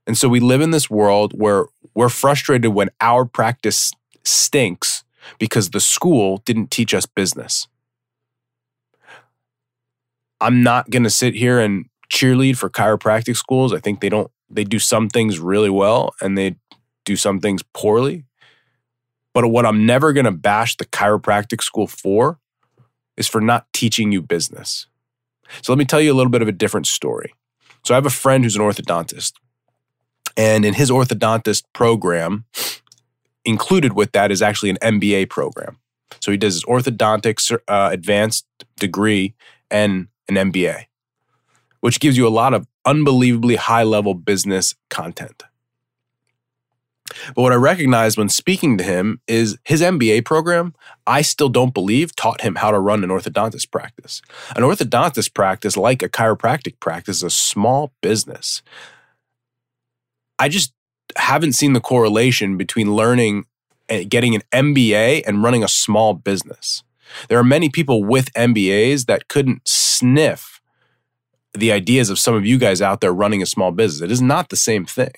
And 0.06 0.18
so 0.18 0.28
we 0.28 0.40
live 0.40 0.60
in 0.60 0.70
this 0.70 0.90
world 0.90 1.32
where 1.34 1.66
we're 1.94 2.08
frustrated 2.08 2.74
when 2.74 2.90
our 3.00 3.24
practice 3.24 3.92
stinks 4.24 5.04
because 5.38 5.70
the 5.70 5.80
school 5.80 6.38
didn't 6.44 6.70
teach 6.70 6.94
us 6.94 7.06
business. 7.06 7.66
I'm 10.40 10.62
not 10.62 10.90
going 10.90 11.02
to 11.04 11.10
sit 11.10 11.34
here 11.34 11.58
and 11.58 11.86
cheerlead 12.08 12.56
for 12.56 12.70
chiropractic 12.70 13.36
schools. 13.36 13.72
I 13.72 13.80
think 13.80 14.00
they 14.00 14.08
don't 14.08 14.30
they 14.48 14.64
do 14.64 14.78
some 14.78 15.08
things 15.08 15.38
really 15.38 15.70
well 15.70 16.14
and 16.20 16.38
they 16.38 16.56
do 17.04 17.16
some 17.16 17.40
things 17.40 17.62
poorly. 17.74 18.24
But 19.34 19.48
what 19.48 19.66
I'm 19.66 19.84
never 19.84 20.12
going 20.12 20.24
to 20.24 20.32
bash 20.32 20.76
the 20.76 20.86
chiropractic 20.86 21.62
school 21.62 21.86
for 21.86 22.38
is 23.16 23.28
for 23.28 23.40
not 23.40 23.66
teaching 23.72 24.12
you 24.12 24.22
business. 24.22 24.86
So 25.62 25.72
let 25.72 25.78
me 25.78 25.84
tell 25.84 26.00
you 26.00 26.12
a 26.12 26.14
little 26.14 26.30
bit 26.30 26.42
of 26.42 26.48
a 26.48 26.52
different 26.52 26.86
story. 26.86 27.34
So 27.84 27.94
I 27.94 27.96
have 27.96 28.06
a 28.06 28.10
friend 28.10 28.44
who's 28.44 28.56
an 28.56 28.62
orthodontist. 28.62 29.32
And 30.36 30.64
in 30.64 30.74
his 30.74 30.90
orthodontist 30.90 31.64
program, 31.72 32.44
included 33.44 33.92
with 33.92 34.12
that 34.12 34.30
is 34.30 34.42
actually 34.42 34.70
an 34.70 34.78
MBA 34.82 35.30
program. 35.30 35.78
So 36.20 36.30
he 36.30 36.36
does 36.36 36.54
his 36.54 36.64
orthodontics 36.64 37.56
uh, 37.68 37.88
advanced 37.92 38.46
degree 38.78 39.34
and 39.70 40.08
an 40.28 40.34
MBA 40.34 40.86
which 41.86 42.00
gives 42.00 42.16
you 42.16 42.26
a 42.26 42.38
lot 42.42 42.52
of 42.52 42.66
unbelievably 42.84 43.54
high 43.54 43.84
level 43.84 44.12
business 44.12 44.74
content. 44.90 45.44
But 47.32 47.42
what 47.42 47.52
I 47.52 47.54
recognized 47.54 48.18
when 48.18 48.28
speaking 48.28 48.76
to 48.78 48.82
him 48.82 49.20
is 49.28 49.56
his 49.62 49.80
MBA 49.80 50.24
program, 50.24 50.74
I 51.06 51.22
still 51.22 51.48
don't 51.48 51.72
believe 51.72 52.16
taught 52.16 52.40
him 52.40 52.56
how 52.56 52.72
to 52.72 52.80
run 52.80 53.04
an 53.04 53.10
orthodontist 53.10 53.70
practice. 53.70 54.20
An 54.56 54.64
orthodontist 54.64 55.32
practice, 55.32 55.76
like 55.76 56.02
a 56.02 56.08
chiropractic 56.08 56.80
practice, 56.80 57.18
is 57.18 57.22
a 57.22 57.30
small 57.30 57.92
business. 58.00 58.62
I 60.40 60.48
just 60.48 60.72
haven't 61.14 61.52
seen 61.52 61.72
the 61.72 61.80
correlation 61.80 62.56
between 62.56 62.96
learning 62.96 63.44
and 63.88 64.10
getting 64.10 64.34
an 64.34 64.42
MBA 64.52 65.22
and 65.24 65.40
running 65.40 65.62
a 65.62 65.68
small 65.68 66.14
business. 66.14 66.82
There 67.28 67.38
are 67.38 67.44
many 67.44 67.68
people 67.68 68.02
with 68.02 68.32
MBAs 68.34 69.06
that 69.06 69.28
couldn't 69.28 69.68
sniff 69.68 70.55
the 71.56 71.72
ideas 71.72 72.10
of 72.10 72.18
some 72.18 72.34
of 72.34 72.46
you 72.46 72.58
guys 72.58 72.82
out 72.82 73.00
there 73.00 73.12
running 73.12 73.42
a 73.42 73.46
small 73.46 73.72
business. 73.72 74.02
It 74.02 74.12
is 74.12 74.22
not 74.22 74.48
the 74.48 74.56
same 74.56 74.84
thing. 74.84 75.14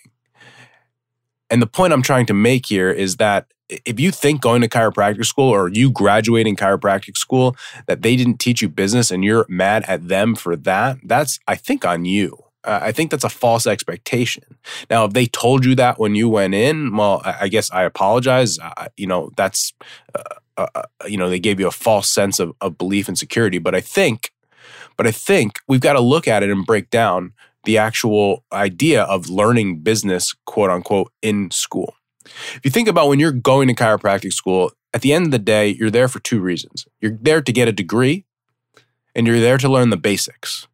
And 1.50 1.62
the 1.62 1.66
point 1.66 1.92
I'm 1.92 2.02
trying 2.02 2.26
to 2.26 2.34
make 2.34 2.66
here 2.66 2.90
is 2.90 3.16
that 3.16 3.46
if 3.68 4.00
you 4.00 4.10
think 4.10 4.40
going 4.40 4.62
to 4.62 4.68
chiropractic 4.68 5.24
school 5.26 5.50
or 5.50 5.68
you 5.68 5.90
graduating 5.90 6.56
chiropractic 6.56 7.16
school 7.16 7.56
that 7.86 8.02
they 8.02 8.16
didn't 8.16 8.38
teach 8.38 8.62
you 8.62 8.68
business 8.68 9.10
and 9.10 9.24
you're 9.24 9.46
mad 9.48 9.84
at 9.86 10.08
them 10.08 10.34
for 10.34 10.56
that, 10.56 10.98
that's, 11.04 11.38
I 11.46 11.54
think, 11.54 11.84
on 11.84 12.04
you. 12.04 12.44
I 12.64 12.92
think 12.92 13.10
that's 13.10 13.24
a 13.24 13.30
false 13.30 13.66
expectation. 13.66 14.44
Now, 14.90 15.04
if 15.04 15.12
they 15.12 15.26
told 15.26 15.64
you 15.64 15.74
that 15.76 15.98
when 15.98 16.14
you 16.14 16.28
went 16.28 16.54
in, 16.54 16.96
well, 16.96 17.22
I 17.24 17.48
guess 17.48 17.70
I 17.70 17.84
apologize. 17.84 18.58
Uh, 18.58 18.88
you 18.96 19.06
know, 19.06 19.30
that's, 19.36 19.72
uh, 20.14 20.34
uh, 20.56 20.66
uh, 20.74 20.82
you 21.06 21.16
know, 21.16 21.30
they 21.30 21.38
gave 21.38 21.60
you 21.60 21.66
a 21.66 21.70
false 21.72 22.08
sense 22.08 22.40
of, 22.40 22.52
of 22.60 22.76
belief 22.76 23.08
and 23.08 23.16
security. 23.16 23.58
But 23.58 23.74
I 23.74 23.80
think 23.80 24.32
but 24.96 25.06
I 25.06 25.10
think 25.10 25.58
we've 25.68 25.80
got 25.80 25.94
to 25.94 26.00
look 26.00 26.28
at 26.28 26.42
it 26.42 26.50
and 26.50 26.66
break 26.66 26.90
down 26.90 27.32
the 27.64 27.78
actual 27.78 28.44
idea 28.52 29.02
of 29.02 29.28
learning 29.28 29.80
business, 29.80 30.34
quote 30.46 30.70
unquote, 30.70 31.12
in 31.22 31.50
school. 31.50 31.94
If 32.24 32.60
you 32.64 32.70
think 32.70 32.88
about 32.88 33.08
when 33.08 33.18
you're 33.18 33.32
going 33.32 33.68
to 33.68 33.74
chiropractic 33.74 34.32
school, 34.32 34.72
at 34.94 35.02
the 35.02 35.12
end 35.12 35.26
of 35.26 35.32
the 35.32 35.38
day, 35.38 35.68
you're 35.68 35.90
there 35.90 36.08
for 36.08 36.20
two 36.20 36.40
reasons. 36.40 36.86
You're 37.00 37.18
there 37.20 37.42
to 37.42 37.52
get 37.52 37.68
a 37.68 37.72
degree 37.72 38.24
and 39.14 39.26
you're 39.26 39.40
there 39.40 39.58
to 39.58 39.68
learn 39.68 39.90
the 39.90 39.96
basics. 39.96 40.66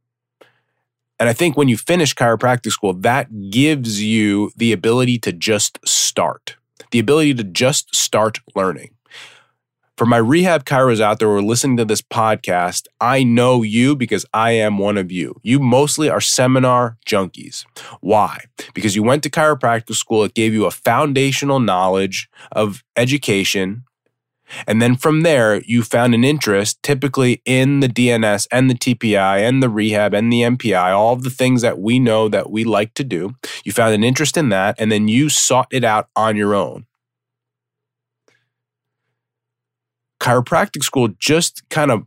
And 1.19 1.29
I 1.29 1.33
think 1.33 1.57
when 1.57 1.69
you 1.69 1.77
finish 1.77 2.15
chiropractic 2.15 2.73
school, 2.73 2.93
that 2.93 3.51
gives 3.51 4.03
you 4.03 4.51
the 4.57 4.73
ability 4.73 5.19
to 5.21 5.33
just 5.33 5.79
start, 5.87 6.57
the 6.91 6.99
ability 6.99 7.35
to 7.35 7.45
just 7.45 7.95
start 7.95 8.41
learning. 8.55 8.95
For 9.97 10.07
my 10.07 10.17
rehab 10.17 10.65
chiros 10.65 11.01
out 11.01 11.21
there 11.21 11.29
who 11.29 11.37
are 11.37 11.43
listening 11.43 11.77
to 11.77 11.85
this 11.85 12.03
podcast, 12.03 12.87
I 13.01 13.23
know 13.23 13.63
you 13.63 13.95
because 13.95 14.27
I 14.35 14.51
am 14.51 14.77
one 14.79 14.99
of 14.99 15.13
you. 15.13 15.37
You 15.45 15.61
mostly 15.61 16.11
are 16.11 16.21
seminar 16.21 16.99
junkies. 17.07 17.65
Why? 18.01 18.41
Because 18.75 18.97
you 18.97 19.05
went 19.05 19.23
to 19.23 19.31
chiropractic 19.31 19.95
school, 19.95 20.25
it 20.25 20.35
gave 20.35 20.53
you 20.53 20.65
a 20.65 20.73
foundational 20.73 21.61
knowledge 21.61 22.29
of 22.51 22.83
education. 22.97 23.85
And 24.67 24.83
then 24.83 24.97
from 24.97 25.23
there, 25.23 25.63
you 25.63 25.85
found 25.85 26.13
an 26.13 26.25
interest 26.25 26.83
typically 26.83 27.41
in 27.45 27.79
the 27.79 27.89
DNS 27.89 28.49
and 28.51 28.69
the 28.69 28.75
TPI 28.75 29.49
and 29.49 29.63
the 29.63 29.69
rehab 29.69 30.13
and 30.13 30.33
the 30.33 30.41
MPI, 30.41 30.93
all 30.93 31.13
of 31.13 31.23
the 31.23 31.31
things 31.31 31.63
that 31.63 31.79
we 31.79 32.01
know 32.01 32.29
that 32.29 32.51
we 32.51 32.65
like 32.65 32.95
to 32.95 33.05
do. 33.05 33.37
You 33.65 33.71
found 33.71 33.95
an 33.95 34.03
interest 34.03 34.37
in 34.37 34.49
that, 34.49 34.75
and 34.77 34.91
then 34.91 35.07
you 35.07 35.29
sought 35.29 35.69
it 35.71 35.85
out 35.85 36.09
on 36.17 36.37
your 36.37 36.53
own. 36.53 36.87
Chiropractic 40.25 40.83
school 40.83 41.09
just 41.19 41.69
kind 41.69 41.91
of 41.91 42.05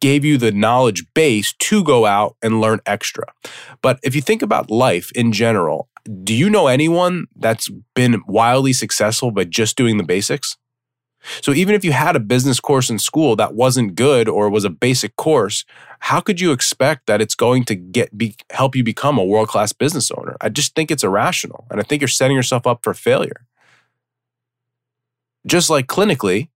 gave 0.00 0.24
you 0.24 0.36
the 0.36 0.50
knowledge 0.50 1.04
base 1.14 1.54
to 1.60 1.84
go 1.84 2.04
out 2.04 2.34
and 2.42 2.60
learn 2.60 2.80
extra. 2.84 3.24
But 3.80 4.00
if 4.02 4.16
you 4.16 4.20
think 4.20 4.42
about 4.42 4.72
life 4.72 5.12
in 5.12 5.30
general, 5.30 5.88
do 6.24 6.34
you 6.34 6.50
know 6.50 6.66
anyone 6.66 7.26
that's 7.36 7.70
been 7.94 8.20
wildly 8.26 8.72
successful 8.72 9.30
by 9.30 9.44
just 9.44 9.76
doing 9.76 9.98
the 9.98 10.02
basics? 10.02 10.56
So 11.40 11.52
even 11.52 11.76
if 11.76 11.84
you 11.84 11.92
had 11.92 12.16
a 12.16 12.20
business 12.20 12.58
course 12.58 12.90
in 12.90 12.98
school 12.98 13.36
that 13.36 13.54
wasn't 13.54 13.94
good 13.94 14.28
or 14.28 14.50
was 14.50 14.64
a 14.64 14.70
basic 14.70 15.14
course, 15.14 15.64
how 16.00 16.20
could 16.20 16.40
you 16.40 16.50
expect 16.50 17.06
that 17.06 17.22
it's 17.22 17.36
going 17.36 17.64
to 17.66 17.76
get 17.76 18.18
be, 18.18 18.34
help 18.50 18.74
you 18.74 18.82
become 18.82 19.16
a 19.18 19.24
world-class 19.24 19.72
business 19.72 20.10
owner? 20.10 20.36
I 20.40 20.48
just 20.48 20.74
think 20.74 20.90
it's 20.90 21.04
irrational 21.04 21.66
and 21.70 21.78
I 21.78 21.84
think 21.84 22.02
you're 22.02 22.08
setting 22.08 22.36
yourself 22.36 22.66
up 22.66 22.80
for 22.82 22.92
failure. 22.92 23.46
Just 25.46 25.70
like 25.70 25.86
clinically, 25.86 26.48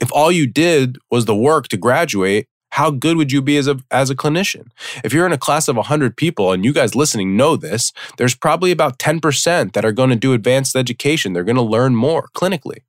if 0.00 0.12
all 0.12 0.30
you 0.30 0.46
did 0.46 0.98
was 1.10 1.24
the 1.24 1.36
work 1.36 1.68
to 1.68 1.76
graduate, 1.76 2.46
how 2.70 2.90
good 2.90 3.16
would 3.16 3.32
you 3.32 3.40
be 3.40 3.56
as 3.56 3.66
a 3.66 3.78
as 3.90 4.10
a 4.10 4.14
clinician? 4.14 4.68
If 5.02 5.12
you're 5.12 5.26
in 5.26 5.32
a 5.32 5.38
class 5.38 5.68
of 5.68 5.76
100 5.76 6.16
people 6.16 6.52
and 6.52 6.64
you 6.64 6.72
guys 6.72 6.94
listening 6.94 7.36
know 7.36 7.56
this, 7.56 7.92
there's 8.18 8.34
probably 8.34 8.70
about 8.70 8.98
10% 8.98 9.72
that 9.72 9.84
are 9.84 9.92
going 9.92 10.10
to 10.10 10.16
do 10.16 10.32
advanced 10.32 10.76
education. 10.76 11.32
They're 11.32 11.44
going 11.44 11.56
to 11.56 11.62
learn 11.62 11.94
more 11.94 12.28
clinically. 12.34 12.80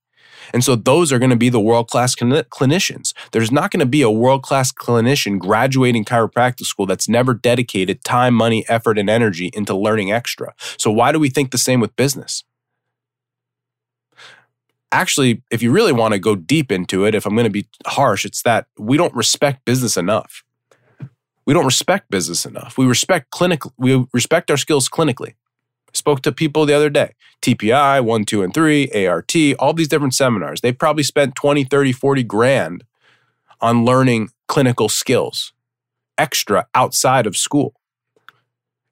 And 0.54 0.64
so 0.64 0.76
those 0.76 1.12
are 1.12 1.20
going 1.20 1.30
to 1.30 1.36
be 1.36 1.50
the 1.50 1.60
world-class 1.60 2.16
clinicians. 2.16 3.14
There's 3.32 3.52
not 3.52 3.70
going 3.72 3.82
to 3.82 3.86
be 3.86 4.02
a 4.02 4.10
world-class 4.10 4.72
clinician 4.72 5.38
graduating 5.38 6.06
chiropractic 6.06 6.66
school 6.66 6.88
that's 6.88 7.08
never 7.08 7.36
dedicated 7.36 8.04
time, 8.04 8.34
money, 8.34 8.66
effort 8.68 8.98
and 8.98 9.10
energy 9.10 9.52
into 9.54 9.78
learning 9.78 10.12
extra. 10.12 10.54
So 10.78 10.92
why 10.92 11.12
do 11.12 11.20
we 11.20 11.30
think 11.30 11.52
the 11.52 11.60
same 11.60 11.80
with 11.80 11.96
business? 11.96 12.44
Actually, 14.92 15.42
if 15.52 15.62
you 15.62 15.72
really 15.72 15.92
want 15.94 16.14
to 16.14 16.20
go 16.20 16.36
deep 16.36 16.72
into 16.72 17.06
it, 17.06 17.16
if 17.16 17.26
I'm 17.26 17.34
going 17.34 17.46
to 17.46 17.50
be 17.50 17.68
harsh, 17.86 18.26
it's 18.26 18.44
that 18.44 18.68
we 18.78 18.98
don't 18.98 19.14
respect 19.14 19.66
business 19.66 19.98
enough. 19.98 20.44
We 21.46 21.54
don't 21.54 21.66
respect 21.66 22.12
business 22.12 22.46
enough. 22.46 22.78
We 22.78 22.86
respect 22.86 23.32
clinic. 23.32 23.64
We 23.78 24.06
respect 24.14 24.52
our 24.52 24.58
skills 24.58 24.88
clinically. 24.88 25.30
I 25.30 25.94
spoke 25.94 26.22
to 26.22 26.32
people 26.32 26.66
the 26.66 26.76
other 26.76 26.90
day. 26.90 27.16
TPI, 27.42 28.04
1, 28.04 28.26
2, 28.26 28.44
and 28.44 28.54
3, 28.54 29.08
ART, 29.08 29.36
all 29.58 29.74
these 29.74 29.88
different 29.88 30.14
seminars. 30.14 30.62
They 30.62 30.72
probably 30.72 31.04
spent 31.04 31.36
20, 31.36 31.64
30, 31.64 31.92
40 31.94 32.24
grand 32.24 32.84
on 33.62 33.86
learning 33.86 34.30
clinical 34.48 34.90
skills 34.90 35.54
extra 36.18 36.68
outside 36.76 37.26
of 37.26 37.36
school. 37.36 37.74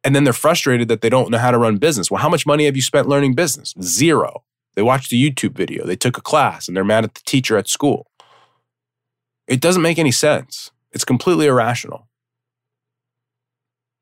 And 0.04 0.16
then 0.16 0.24
they're 0.24 0.34
frustrated 0.34 0.88
that 0.88 1.02
they 1.02 1.10
don't 1.10 1.30
know 1.30 1.38
how 1.38 1.52
to 1.52 1.58
run 1.58 1.78
business. 1.78 2.10
Well, 2.10 2.22
how 2.22 2.30
much 2.30 2.46
money 2.46 2.66
have 2.66 2.76
you 2.76 2.82
spent 2.82 3.10
learning 3.10 3.36
business? 3.36 3.74
Zero. 3.82 4.44
They 4.78 4.84
watched 4.84 5.12
a 5.12 5.16
YouTube 5.16 5.56
video, 5.56 5.88
they 5.88 5.96
took 5.96 6.20
a 6.20 6.22
class, 6.22 6.68
and 6.68 6.78
they're 6.78 6.84
mad 6.84 7.04
at 7.04 7.16
the 7.16 7.22
teacher 7.26 7.58
at 7.58 7.68
school. 7.68 8.12
It 9.48 9.60
doesn't 9.60 9.82
make 9.82 9.98
any 9.98 10.12
sense. 10.12 10.70
It's 10.92 11.04
completely 11.04 11.48
irrational. 11.48 12.08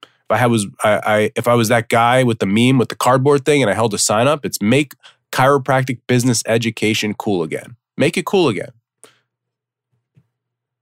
If 0.03 0.31
I 0.31 0.45
was 0.47 0.67
I, 0.83 0.99
I 1.05 1.31
if 1.37 1.47
I 1.47 1.53
was 1.53 1.69
that 1.69 1.87
guy 1.87 2.23
with 2.23 2.39
the 2.39 2.45
meme 2.45 2.77
with 2.77 2.89
the 2.89 2.95
cardboard 2.95 3.45
thing 3.45 3.61
and 3.61 3.71
I 3.71 3.73
held 3.73 3.93
a 3.93 3.97
sign 3.97 4.27
up, 4.27 4.45
it's 4.45 4.61
make 4.61 4.95
chiropractic 5.31 5.99
business 6.07 6.43
education 6.45 7.13
cool 7.13 7.41
again. 7.41 7.77
Make 7.95 8.17
it 8.17 8.25
cool 8.25 8.49
again. 8.49 8.71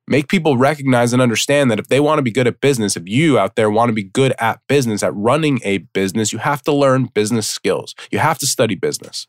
Make 0.08 0.28
people 0.28 0.58
recognize 0.58 1.14
and 1.14 1.22
understand 1.22 1.70
that 1.70 1.78
if 1.78 1.88
they 1.90 2.00
want 2.00 2.18
to 2.18 2.24
be 2.24 2.32
good 2.32 2.48
at 2.48 2.62
business, 2.62 2.98
if 2.98 3.08
you 3.08 3.38
out 3.38 3.56
there 3.56 3.70
want 3.70 3.90
to 3.90 3.94
be 3.94 4.04
good 4.04 4.34
at 4.40 4.60
business, 4.68 5.04
at 5.04 5.14
running 5.14 5.60
a 5.64 5.78
business, 5.78 6.34
you 6.34 6.40
have 6.40 6.64
to 6.64 6.74
learn 6.74 7.06
business 7.14 7.48
skills. 7.48 7.94
You 8.10 8.18
have 8.18 8.40
to 8.40 8.48
study 8.48 8.74
business. 8.74 9.28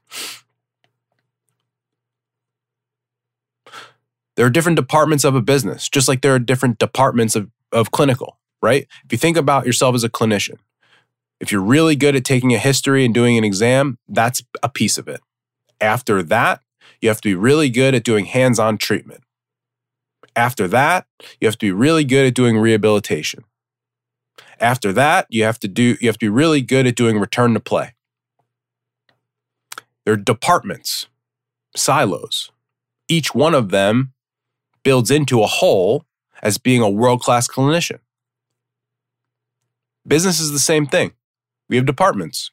There 4.37 4.47
are 4.47 4.51
different 4.51 4.77
departments 4.77 5.25
of 5.25 5.35
a 5.35 5.43
business, 5.43 5.89
just 5.89 6.09
like 6.09 6.23
there 6.23 6.35
are 6.35 6.41
different 6.41 6.79
departments 6.79 7.37
of, 7.37 7.51
of 7.73 7.91
clinical, 7.91 8.39
right? 8.63 8.87
If 9.05 9.13
you 9.13 9.19
think 9.19 9.37
about 9.37 9.67
yourself 9.67 9.95
as 9.95 10.05
a 10.05 10.09
clinician, 10.09 10.59
if 11.41 11.53
you're 11.53 11.61
really 11.61 11.97
good 11.97 12.17
at 12.17 12.25
taking 12.25 12.55
a 12.55 12.59
history 12.59 13.05
and 13.05 13.13
doing 13.13 13.37
an 13.37 13.45
exam, 13.45 13.99
that's 14.09 14.43
a 14.63 14.69
piece 14.69 14.99
of 14.99 15.09
it. 15.09 15.21
After 15.81 16.23
that, 16.23 16.61
you 17.01 17.09
have 17.09 17.21
to 17.21 17.29
be 17.29 17.35
really 17.35 17.69
good 17.69 17.95
at 17.95 18.03
doing 18.03 18.25
hands 18.25 18.59
on 18.59 18.79
treatment. 18.79 19.23
After 20.35 20.67
that, 20.69 21.07
you 21.41 21.47
have 21.47 21.59
to 21.59 21.67
be 21.67 21.73
really 21.73 22.05
good 22.05 22.27
at 22.27 22.35
doing 22.35 22.57
rehabilitation. 22.57 23.45
After 24.59 24.93
that, 24.93 25.27
you 25.29 25.45
have 25.45 25.61
to 25.61 25.69
do 25.69 25.97
you 26.01 26.09
have 26.09 26.17
to 26.17 26.27
be 26.27 26.31
really 26.31 26.63
good 26.63 26.87
at 26.87 26.97
doing 26.97 27.19
return 27.19 27.55
to 27.55 27.61
play. 27.61 27.93
There 30.05 30.15
are 30.15 30.17
departments, 30.17 31.09
silos. 31.77 32.51
Each 33.07 33.35
one 33.35 33.55
of 33.55 33.71
them 33.71 34.14
builds 34.85 35.11
into 35.11 35.43
a 35.43 35.47
whole 35.47 36.05
as 36.43 36.59
being 36.59 36.81
a 36.81 36.89
world-class 36.89 37.49
clinician. 37.49 37.99
Business 40.07 40.39
is 40.39 40.53
the 40.53 40.59
same 40.59 40.87
thing. 40.87 41.15
We 41.69 41.77
have 41.77 41.87
departments. 41.87 42.51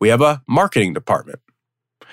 We 0.00 0.08
have 0.08 0.20
a 0.20 0.42
marketing 0.46 0.92
department. 0.92 1.40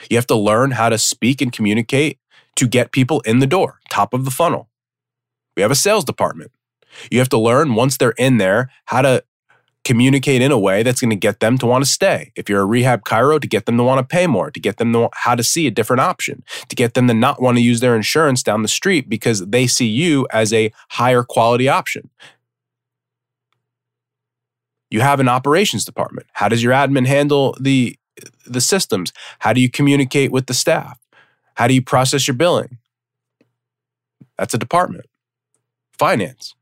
You 0.10 0.18
have 0.18 0.28
to 0.28 0.36
learn 0.36 0.72
how 0.72 0.90
to 0.90 0.98
speak 0.98 1.42
and 1.42 1.52
communicate 1.52 2.20
to 2.56 2.68
get 2.68 2.92
people 2.92 3.22
in 3.22 3.40
the 3.40 3.48
door, 3.48 3.80
top 3.90 4.14
of 4.14 4.24
the 4.24 4.32
funnel. 4.32 4.70
We 5.56 5.62
have 5.64 5.72
a 5.72 5.76
sales 5.76 6.06
department. 6.06 6.52
You 7.12 7.20
have 7.20 7.30
to 7.30 7.38
learn 7.38 7.76
once 7.76 7.98
they're 7.98 8.12
in 8.12 8.38
there 8.38 8.72
how 8.86 9.02
to 9.02 9.24
communicate 9.88 10.42
in 10.42 10.52
a 10.52 10.60
way 10.60 10.84
that's 10.84 11.00
going 11.00 11.10
to 11.10 11.16
get 11.16 11.40
them 11.40 11.58
to 11.58 11.66
want 11.66 11.82
to 11.84 11.90
stay. 11.90 12.34
If 12.36 12.50
you're 12.50 12.62
a 12.62 12.66
rehab 12.66 13.06
chiro, 13.06 13.40
to 13.40 13.48
get 13.48 13.66
them 13.66 13.78
to 13.78 13.84
want 13.84 14.00
to 14.00 14.04
pay 14.06 14.28
more, 14.28 14.52
to 14.52 14.60
get 14.60 14.76
them 14.76 14.92
to 14.92 15.10
how 15.14 15.34
to 15.34 15.44
see 15.44 15.66
a 15.66 15.72
different 15.72 16.02
option, 16.02 16.44
to 16.68 16.76
get 16.76 16.94
them 16.94 17.08
to 17.08 17.14
not 17.14 17.42
want 17.42 17.58
to 17.58 17.64
use 17.64 17.80
their 17.80 17.96
insurance 17.96 18.44
down 18.44 18.64
the 18.64 18.68
street 18.68 19.08
because 19.08 19.46
they 19.46 19.66
see 19.66 19.88
you 19.88 20.28
as 20.34 20.52
a 20.52 20.74
higher 20.90 21.24
quality 21.24 21.70
option. 21.70 22.10
You 24.90 25.00
have 25.00 25.22
an 25.22 25.30
operations 25.30 25.86
department. 25.86 26.28
How 26.34 26.50
does 26.50 26.62
your 26.62 26.74
admin 26.74 27.08
handle 27.08 27.56
the 27.58 27.98
the 28.46 28.62
systems? 28.62 29.14
How 29.40 29.54
do 29.54 29.62
you 29.62 29.70
communicate 29.70 30.34
with 30.34 30.48
the 30.48 30.54
staff? 30.54 31.00
How 31.56 31.68
do 31.68 31.74
you 31.74 31.82
process 31.82 32.28
your 32.28 32.36
billing? 32.36 32.78
That's 34.38 34.54
a 34.54 34.58
department 34.58 35.06
finance. 35.98 36.57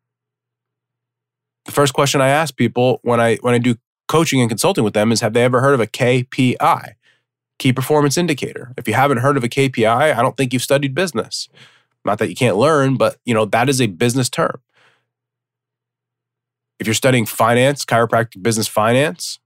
The 1.66 1.72
first 1.72 1.94
question 1.94 2.22
I 2.22 2.30
ask 2.30 2.56
people 2.56 3.00
when 3.04 3.20
I 3.20 3.38
when 3.38 3.54
I 3.54 3.58
do 3.58 3.76
coaching 4.08 4.40
and 4.40 4.50
consulting 4.50 4.84
with 4.84 4.94
them 4.94 5.12
is 5.12 5.22
have 5.22 5.34
they 5.34 5.44
ever 5.44 5.62
heard 5.62 5.74
of 5.74 5.80
a 5.80 5.88
KPI? 5.88 6.94
Key 7.58 7.74
performance 7.74 8.18
indicator. 8.18 8.74
If 8.78 8.88
you 8.88 8.94
haven't 8.94 9.18
heard 9.18 9.38
of 9.38 9.44
a 9.44 9.50
KPI, 9.50 10.16
I 10.16 10.22
don't 10.22 10.38
think 10.38 10.54
you've 10.54 10.62
studied 10.62 10.94
business. 10.94 11.48
Not 12.04 12.20
that 12.20 12.30
you 12.30 12.36
can't 12.36 12.58
learn, 12.58 12.98
but 12.98 13.18
you 13.26 13.34
know 13.34 13.46
that 13.46 13.68
is 13.70 13.82
a 13.82 13.88
business 13.88 14.30
term. 14.30 14.62
If 16.80 16.88
you're 16.88 16.94
studying 16.94 17.26
finance, 17.26 17.86
chiropractic 17.86 18.44
business 18.44 18.68
finance, 18.68 19.40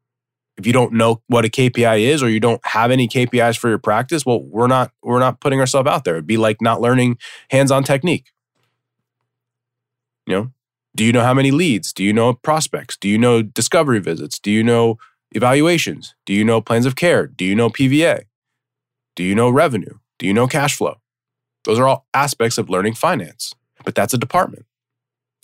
if 0.58 0.68
you 0.68 0.74
don't 0.74 0.92
know 0.94 1.22
what 1.28 1.46
a 1.46 1.50
KPI 1.50 2.02
is 2.02 2.22
or 2.22 2.30
you 2.30 2.42
don't 2.42 2.60
have 2.66 2.92
any 2.92 3.08
KPIs 3.08 3.58
for 3.58 3.70
your 3.70 3.78
practice, 3.78 4.26
well, 4.26 4.44
we're 4.44 4.68
not 4.68 4.92
we're 5.02 5.20
not 5.20 5.40
putting 5.40 5.62
ourselves 5.62 5.88
out 5.88 6.04
there. 6.04 6.16
It'd 6.16 6.28
be 6.28 6.38
like 6.38 6.62
not 6.62 6.82
learning 6.82 7.18
hands-on 7.50 7.84
technique. 7.84 8.26
You 10.28 10.36
know, 10.36 10.52
do 11.00 11.06
you 11.06 11.14
know 11.14 11.24
how 11.24 11.34
many 11.34 11.50
leads? 11.50 11.94
Do 11.94 12.04
you 12.04 12.12
know 12.12 12.34
prospects? 12.34 12.98
Do 12.98 13.08
you 13.08 13.18
know 13.18 13.42
discovery 13.42 14.00
visits? 14.00 14.38
Do 14.38 14.52
you 14.52 14.62
know 14.62 14.98
evaluations? 15.32 16.14
Do 16.26 16.34
you 16.34 16.44
know 16.44 16.60
plans 16.60 16.86
of 16.86 16.98
care? 16.98 17.26
Do 17.26 17.46
you 17.46 17.56
know 17.56 17.70
PVA? 17.70 18.24
Do 19.16 19.24
you 19.24 19.34
know 19.34 19.50
revenue? 19.50 20.00
Do 20.18 20.28
you 20.28 20.34
know 20.34 20.46
cash 20.46 20.76
flow? 20.76 21.00
Those 21.64 21.80
are 21.80 21.88
all 21.88 22.06
aspects 22.14 22.58
of 22.58 22.70
learning 22.70 22.96
finance, 22.96 23.56
but 23.86 23.96
that's 23.96 24.14
a 24.14 24.18
department. 24.18 24.66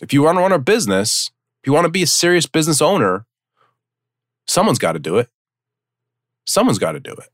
If 0.01 0.11
you 0.11 0.23
want 0.23 0.39
to 0.39 0.41
run 0.41 0.51
a 0.51 0.59
business, 0.59 1.31
if 1.63 1.67
you 1.67 1.71
want 1.71 1.85
to 1.85 1.89
be 1.89 2.03
a 2.03 2.07
serious 2.07 2.47
business 2.47 2.81
owner, 2.81 3.25
someone's 4.47 4.77
got 4.77 4.91
to 4.91 4.99
do 4.99 5.19
it. 5.19 5.29
Someone's 6.45 6.79
got 6.79 6.91
to 6.91 6.99
do 6.99 7.13
it. 7.13 7.29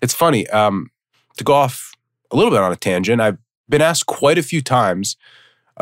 It's 0.00 0.14
funny 0.14 0.46
um, 0.50 0.92
to 1.36 1.42
go 1.42 1.54
off 1.54 1.90
a 2.30 2.36
little 2.36 2.52
bit 2.52 2.60
on 2.60 2.70
a 2.70 2.76
tangent. 2.76 3.20
I've 3.20 3.38
been 3.68 3.82
asked 3.82 4.06
quite 4.06 4.38
a 4.38 4.42
few 4.44 4.62
times 4.62 5.16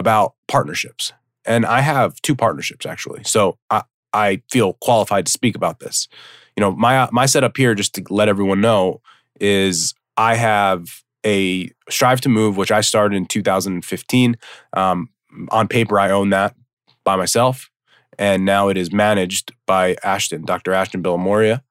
about 0.00 0.34
partnerships. 0.48 1.12
And 1.44 1.64
I 1.64 1.80
have 1.80 2.20
two 2.22 2.34
partnerships 2.34 2.84
actually. 2.84 3.22
So 3.24 3.58
I, 3.70 3.82
I 4.12 4.42
feel 4.50 4.72
qualified 4.80 5.26
to 5.26 5.32
speak 5.32 5.54
about 5.54 5.78
this. 5.78 6.08
You 6.56 6.62
know, 6.62 6.72
my 6.72 7.08
my 7.12 7.26
setup 7.26 7.56
here, 7.56 7.74
just 7.74 7.94
to 7.94 8.04
let 8.10 8.28
everyone 8.28 8.60
know, 8.60 9.00
is 9.40 9.94
I 10.16 10.34
have 10.34 10.88
a 11.24 11.70
Strive 11.88 12.20
to 12.22 12.28
Move, 12.28 12.56
which 12.56 12.72
I 12.72 12.80
started 12.80 13.16
in 13.16 13.26
2015. 13.26 14.36
Um, 14.72 15.10
on 15.50 15.68
paper, 15.68 15.98
I 16.00 16.10
own 16.10 16.30
that 16.30 16.56
by 17.04 17.14
myself, 17.14 17.70
and 18.18 18.44
now 18.44 18.68
it 18.68 18.76
is 18.76 18.92
managed 18.92 19.52
by 19.66 19.96
Ashton, 20.02 20.44
Dr. 20.44 20.72
Ashton 20.72 21.02
Villamoria. 21.02 21.62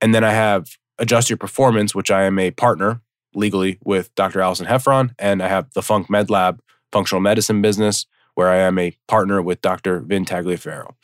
And 0.00 0.14
then 0.14 0.24
I 0.24 0.32
have 0.32 0.68
Adjust 0.98 1.30
Your 1.30 1.38
Performance, 1.38 1.94
which 1.94 2.10
I 2.10 2.24
am 2.24 2.38
a 2.38 2.50
partner 2.50 3.00
legally 3.34 3.78
with 3.84 4.14
Dr. 4.14 4.40
Allison 4.40 4.66
Heffron, 4.66 5.14
and 5.18 5.42
I 5.42 5.48
have 5.48 5.72
the 5.72 5.82
Funk 5.82 6.10
Med 6.10 6.30
Lab, 6.30 6.60
functional 6.96 7.20
medicine 7.20 7.60
business, 7.60 8.06
where 8.36 8.48
I 8.48 8.56
am 8.56 8.78
a 8.78 8.96
partner 9.06 9.42
with 9.42 9.60
Dr. 9.60 10.00
Vin 10.00 10.24
Tagliaferro. 10.24 10.94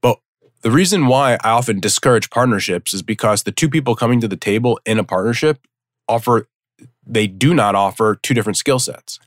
But 0.00 0.18
the 0.62 0.70
reason 0.70 1.08
why 1.08 1.34
I 1.44 1.50
often 1.50 1.78
discourage 1.78 2.30
partnerships 2.30 2.94
is 2.94 3.02
because 3.02 3.42
the 3.42 3.52
two 3.52 3.68
people 3.68 3.94
coming 3.94 4.18
to 4.22 4.28
the 4.28 4.36
table 4.36 4.80
in 4.86 4.98
a 4.98 5.04
partnership 5.04 5.66
offer, 6.08 6.48
they 7.06 7.26
do 7.26 7.52
not 7.52 7.74
offer 7.74 8.18
two 8.22 8.32
different 8.32 8.56
skill 8.56 8.78
sets. 8.78 9.18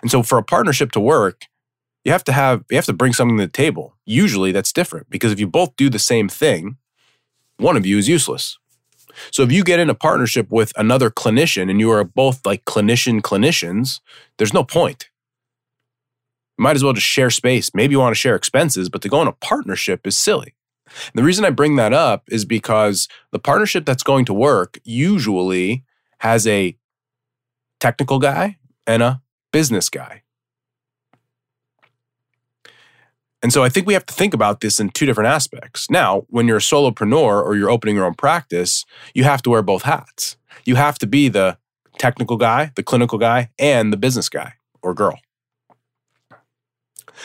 And 0.00 0.08
so 0.08 0.22
for 0.22 0.38
a 0.38 0.44
partnership 0.44 0.92
to 0.92 1.00
work, 1.00 1.46
you 2.04 2.12
have 2.12 2.22
to 2.24 2.32
have 2.32 2.64
you 2.70 2.76
have 2.76 2.86
to 2.86 2.92
bring 2.92 3.12
something 3.12 3.38
to 3.38 3.46
the 3.46 3.50
table. 3.50 3.96
Usually 4.06 4.52
that's 4.52 4.72
different 4.72 5.10
because 5.10 5.32
if 5.32 5.40
you 5.40 5.48
both 5.48 5.74
do 5.74 5.90
the 5.90 5.98
same 5.98 6.28
thing, 6.28 6.76
one 7.56 7.76
of 7.76 7.84
you 7.84 7.98
is 7.98 8.08
useless. 8.08 8.56
So 9.30 9.42
if 9.42 9.52
you 9.52 9.64
get 9.64 9.80
in 9.80 9.90
a 9.90 9.94
partnership 9.94 10.50
with 10.50 10.72
another 10.76 11.10
clinician 11.10 11.70
and 11.70 11.80
you 11.80 11.90
are 11.90 12.04
both 12.04 12.44
like 12.46 12.64
clinician 12.64 13.20
clinicians, 13.20 14.00
there's 14.36 14.54
no 14.54 14.64
point. 14.64 15.10
You 16.58 16.62
might 16.64 16.76
as 16.76 16.84
well 16.84 16.92
just 16.92 17.06
share 17.06 17.30
space. 17.30 17.74
Maybe 17.74 17.92
you 17.92 18.00
want 18.00 18.14
to 18.14 18.20
share 18.20 18.34
expenses, 18.34 18.88
but 18.88 19.02
to 19.02 19.08
go 19.08 19.22
in 19.22 19.28
a 19.28 19.32
partnership 19.32 20.06
is 20.06 20.16
silly. 20.16 20.54
And 20.86 21.18
the 21.18 21.24
reason 21.24 21.44
I 21.44 21.50
bring 21.50 21.76
that 21.76 21.92
up 21.92 22.24
is 22.28 22.44
because 22.44 23.08
the 23.30 23.38
partnership 23.38 23.84
that's 23.84 24.02
going 24.02 24.24
to 24.26 24.34
work 24.34 24.78
usually 24.84 25.84
has 26.20 26.46
a 26.46 26.76
technical 27.80 28.18
guy 28.18 28.58
and 28.86 29.02
a 29.02 29.22
business 29.52 29.88
guy. 29.88 30.22
And 33.42 33.52
so 33.52 33.62
I 33.62 33.68
think 33.68 33.86
we 33.86 33.94
have 33.94 34.06
to 34.06 34.14
think 34.14 34.34
about 34.34 34.60
this 34.60 34.80
in 34.80 34.90
two 34.90 35.06
different 35.06 35.28
aspects. 35.28 35.88
Now, 35.90 36.24
when 36.28 36.48
you're 36.48 36.56
a 36.56 36.60
solopreneur 36.60 37.42
or 37.42 37.56
you're 37.56 37.70
opening 37.70 37.94
your 37.94 38.04
own 38.04 38.14
practice, 38.14 38.84
you 39.14 39.24
have 39.24 39.42
to 39.42 39.50
wear 39.50 39.62
both 39.62 39.82
hats. 39.82 40.36
You 40.64 40.74
have 40.74 40.98
to 40.98 41.06
be 41.06 41.28
the 41.28 41.56
technical 41.98 42.36
guy, 42.36 42.72
the 42.74 42.82
clinical 42.82 43.18
guy, 43.18 43.50
and 43.58 43.92
the 43.92 43.96
business 43.96 44.28
guy 44.28 44.54
or 44.82 44.92
girl. 44.92 45.20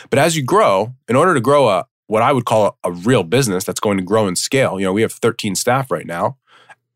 But 0.10 0.20
as 0.20 0.36
you 0.36 0.44
grow, 0.44 0.94
in 1.08 1.16
order 1.16 1.34
to 1.34 1.42
grow 1.42 1.70
a 1.70 1.86
what 2.08 2.22
I 2.22 2.32
would 2.32 2.46
call 2.46 2.78
a, 2.84 2.90
a 2.90 2.92
real 2.92 3.24
business 3.24 3.64
that's 3.64 3.80
going 3.80 3.98
to 3.98 4.04
grow 4.04 4.28
and 4.28 4.38
scale, 4.38 4.80
you 4.80 4.86
know, 4.86 4.94
we 4.94 5.02
have 5.02 5.14
13 5.14 5.56
staff 5.56 5.90
right 5.90 6.06
now. 6.06 6.38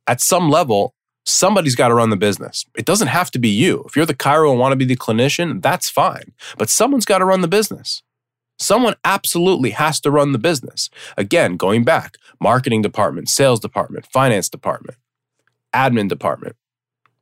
At 0.05 0.21
some 0.21 0.49
level, 0.49 0.93
somebody's 1.25 1.75
got 1.75 1.87
to 1.87 1.95
run 1.95 2.09
the 2.09 2.17
business. 2.17 2.65
It 2.77 2.85
doesn't 2.85 3.07
have 3.07 3.31
to 3.31 3.39
be 3.39 3.49
you. 3.49 3.83
If 3.87 3.95
you're 3.95 4.05
the 4.05 4.13
chiro 4.13 4.51
and 4.51 4.59
want 4.59 4.73
to 4.73 4.77
be 4.77 4.85
the 4.85 4.95
clinician, 4.95 5.61
that's 5.61 5.89
fine. 5.89 6.33
But 6.57 6.69
someone's 6.69 7.05
got 7.05 7.19
to 7.19 7.25
run 7.25 7.41
the 7.41 7.47
business. 7.47 8.03
Someone 8.59 8.95
absolutely 9.03 9.71
has 9.71 9.99
to 10.01 10.11
run 10.11 10.31
the 10.31 10.39
business. 10.39 10.89
Again, 11.17 11.57
going 11.57 11.83
back, 11.83 12.17
marketing 12.39 12.81
department, 12.81 13.29
sales 13.29 13.59
department, 13.59 14.05
finance 14.07 14.49
department, 14.49 14.97
admin 15.73 16.09
department, 16.09 16.55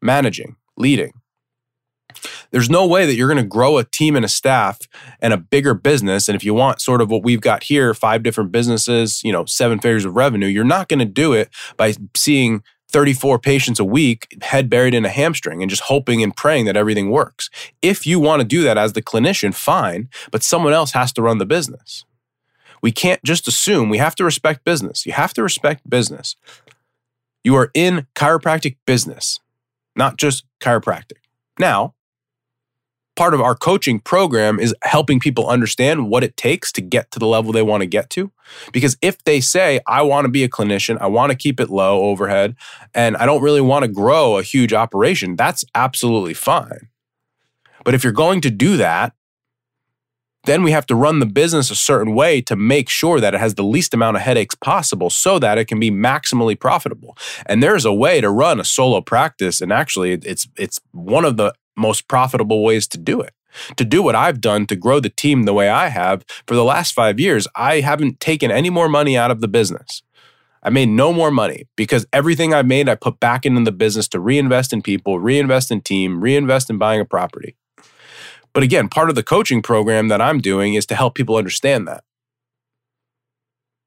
managing, 0.02 0.56
leading. 0.78 1.12
There's 2.52 2.69
no 2.69 2.88
way 2.88 3.06
that 3.06 3.15
you're 3.15 3.28
going 3.28 3.43
to 3.43 3.48
grow 3.48 3.78
a 3.78 3.84
team 3.84 4.15
and 4.15 4.24
a 4.24 4.30
staff 4.30 4.80
and 5.19 5.34
a 5.34 5.38
bigger 5.38 5.74
business. 5.74 6.30
And 6.30 6.36
if 6.36 6.43
you 6.43 6.54
want 6.54 6.80
sort 6.80 7.02
of 7.02 7.10
what 7.10 7.24
we've 7.24 7.41
got 7.41 7.63
here, 7.63 7.93
five 7.93 8.24
different 8.24 8.52
businesses, 8.52 9.21
you 9.24 9.32
know, 9.32 9.45
seven 9.45 9.80
figures 9.80 10.06
of 10.06 10.15
revenue, 10.15 10.48
you're 10.48 10.63
not 10.63 10.88
going 10.88 11.00
to 11.00 11.06
do 11.06 11.34
it 11.34 11.50
by 11.76 11.95
seeing 12.15 12.63
34 12.96 13.40
patients 13.40 13.78
a 13.78 13.84
week, 13.84 14.42
head 14.42 14.70
buried 14.70 14.94
in 14.94 15.04
a 15.04 15.10
hamstring, 15.10 15.62
and 15.62 15.70
just 15.70 15.82
hoping 15.82 16.24
and 16.24 16.34
praying 16.34 16.64
that 16.64 16.78
everything 16.78 17.10
works. 17.10 17.50
If 17.82 18.08
you 18.08 18.22
want 18.22 18.40
to 18.40 18.48
do 18.48 18.64
that 18.64 18.78
as 18.78 18.94
the 18.94 19.02
clinician, 19.02 19.54
fine, 19.54 20.08
but 20.32 20.44
someone 20.44 20.72
else 20.72 20.94
has 20.94 21.12
to 21.14 21.22
run 21.22 21.38
the 21.38 21.46
business. 21.46 22.06
We 22.82 22.94
can't 22.94 23.22
just 23.22 23.50
assume 23.50 23.90
we 23.90 23.98
have 23.98 24.16
to 24.16 24.24
respect 24.24 24.64
business. 24.64 25.06
You 25.06 25.12
have 25.12 25.34
to 25.34 25.44
respect 25.44 25.90
business. 25.90 26.38
You 27.44 27.56
are 27.56 27.70
in 27.74 28.08
chiropractic 28.16 28.78
business, 28.86 29.42
not 29.98 30.16
just 30.16 30.46
chiropractic. 30.62 31.20
Now, 31.60 31.96
part 33.15 33.34
of 33.34 33.41
our 33.41 33.56
coaching 33.56 33.99
program 33.99 34.60
is 34.60 34.75
helping 34.84 35.19
people 35.19 35.47
understand 35.47 36.10
what 36.10 36.23
it 36.23 36.38
takes 36.38 36.71
to 36.73 36.82
get 36.82 37.12
to 37.12 37.19
the 37.19 37.28
level 37.28 37.51
they 37.51 37.62
want 37.62 37.82
to 37.82 37.88
get 37.88 38.10
to. 38.12 38.32
Because 38.71 38.97
if 39.01 39.23
they 39.23 39.39
say, 39.41 39.80
I 39.88 40.01
want 40.01 40.25
to 40.25 40.30
be 40.30 40.43
a 40.43 40.49
clinician, 40.49 40.97
I 40.99 41.08
want 41.08 41.32
to 41.32 41.38
keep 41.38 41.60
it 41.60 41.69
low 41.69 42.01
overhead, 42.04 42.56
and 42.93 43.17
I 43.17 43.25
don't 43.25 43.41
really 43.41 43.62
want 43.62 43.84
to 43.84 43.88
grow 43.88 44.38
a 44.38 44.43
huge 44.43 44.73
operation, 44.73 45.36
that's 45.36 45.63
absolutely 45.73 46.34
fine. 46.34 46.89
But 47.84 47.93
if 47.93 48.04
you're 48.04 48.13
going 48.13 48.41
to 48.41 48.49
do 48.49 48.78
that, 48.78 49.13
then 50.45 50.63
we 50.63 50.71
have 50.71 50.86
to 50.88 50.95
run 50.95 51.19
the 51.19 51.25
business 51.25 51.71
a 51.71 51.75
certain 51.75 52.13
way 52.13 52.41
to 52.41 52.56
make 52.56 52.89
sure 52.89 53.19
that 53.19 53.34
it 53.34 53.39
has 53.39 53.56
the 53.56 53.63
least 53.63 53.93
amount 53.93 54.17
of 54.17 54.23
headaches 54.23 54.56
possible 54.56 55.10
so 55.10 55.39
that 55.39 55.58
it 55.58 55.65
can 55.65 55.80
be 55.80 55.91
maximally 55.91 56.60
profitable. 56.60 57.17
And 57.45 57.62
there's 57.62 57.86
a 57.86 57.93
way 57.93 58.21
to 58.21 58.30
run 58.30 58.60
a 58.60 58.63
solo 58.63 59.01
practice 59.01 59.62
and 59.62 59.71
actually 59.71 60.13
it's 60.13 60.47
it's 60.56 60.80
one 60.91 61.25
of 61.25 61.38
the 61.38 61.54
most 61.76 62.08
profitable 62.08 62.64
ways 62.64 62.88
to 62.88 62.98
do 62.98 63.22
it. 63.22 63.34
To 63.78 63.86
do 63.86 64.04
what 64.04 64.16
I've 64.16 64.42
done 64.42 64.66
to 64.68 64.76
grow 64.76 65.00
the 65.00 65.10
team 65.10 65.44
the 65.44 65.54
way 65.54 65.70
I 65.70 65.88
have 65.88 66.26
for 66.46 66.56
the 66.56 66.64
last 66.64 66.94
five 66.94 67.20
years, 67.20 67.48
I 67.56 67.80
haven't 67.80 68.20
taken 68.20 68.52
any 68.52 68.70
more 68.70 68.90
money 68.90 69.18
out 69.18 69.32
of 69.32 69.40
the 69.42 69.48
business. 69.48 70.02
I 70.62 70.72
made 70.72 70.90
no 70.90 71.14
more 71.14 71.32
money 71.32 71.68
because 71.76 72.08
everything 72.12 72.54
I 72.54 72.64
made, 72.64 72.90
I 72.90 72.96
put 72.96 73.20
back 73.20 73.46
into 73.46 73.64
the 73.64 73.72
business 73.72 74.08
to 74.10 74.20
reinvest 74.20 74.74
in 74.74 74.82
people, 74.82 75.20
reinvest 75.20 75.72
in 75.72 75.82
team, 75.82 76.22
reinvest 76.22 76.70
in 76.70 76.78
buying 76.78 77.00
a 77.00 77.06
property. 77.06 77.56
But 78.52 78.64
again, 78.64 78.90
part 78.90 79.10
of 79.10 79.16
the 79.16 79.22
coaching 79.22 79.62
program 79.62 80.08
that 80.08 80.22
I'm 80.22 80.40
doing 80.40 80.74
is 80.74 80.86
to 80.88 80.96
help 80.96 81.14
people 81.14 81.36
understand 81.36 81.88
that. 81.88 82.04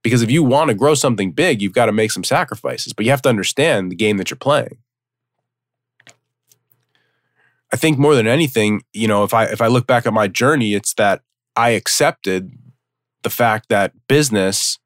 Because 0.04 0.22
if 0.22 0.30
you 0.30 0.44
want 0.44 0.68
to 0.68 0.74
grow 0.74 0.94
something 0.94 1.32
big, 1.32 1.60
you've 1.60 1.72
got 1.72 1.86
to 1.86 1.92
make 1.92 2.12
some 2.12 2.22
sacrifices, 2.22 2.92
but 2.92 3.04
you 3.04 3.10
have 3.10 3.22
to 3.22 3.28
understand 3.28 3.90
the 3.90 3.96
game 3.96 4.16
that 4.18 4.30
you're 4.30 4.36
playing. 4.36 4.78
I 7.72 7.76
think 7.76 7.98
more 7.98 8.14
than 8.14 8.26
anything, 8.26 8.82
you 8.92 9.08
know, 9.08 9.24
if 9.24 9.34
I 9.34 9.44
if 9.44 9.60
I 9.60 9.66
look 9.66 9.86
back 9.86 10.06
at 10.06 10.12
my 10.12 10.28
journey, 10.28 10.74
it's 10.74 10.94
that 10.94 11.22
I 11.56 11.70
accepted 11.70 12.52
the 13.22 13.30
fact 13.30 13.68
that 13.68 13.92
business 14.08 14.78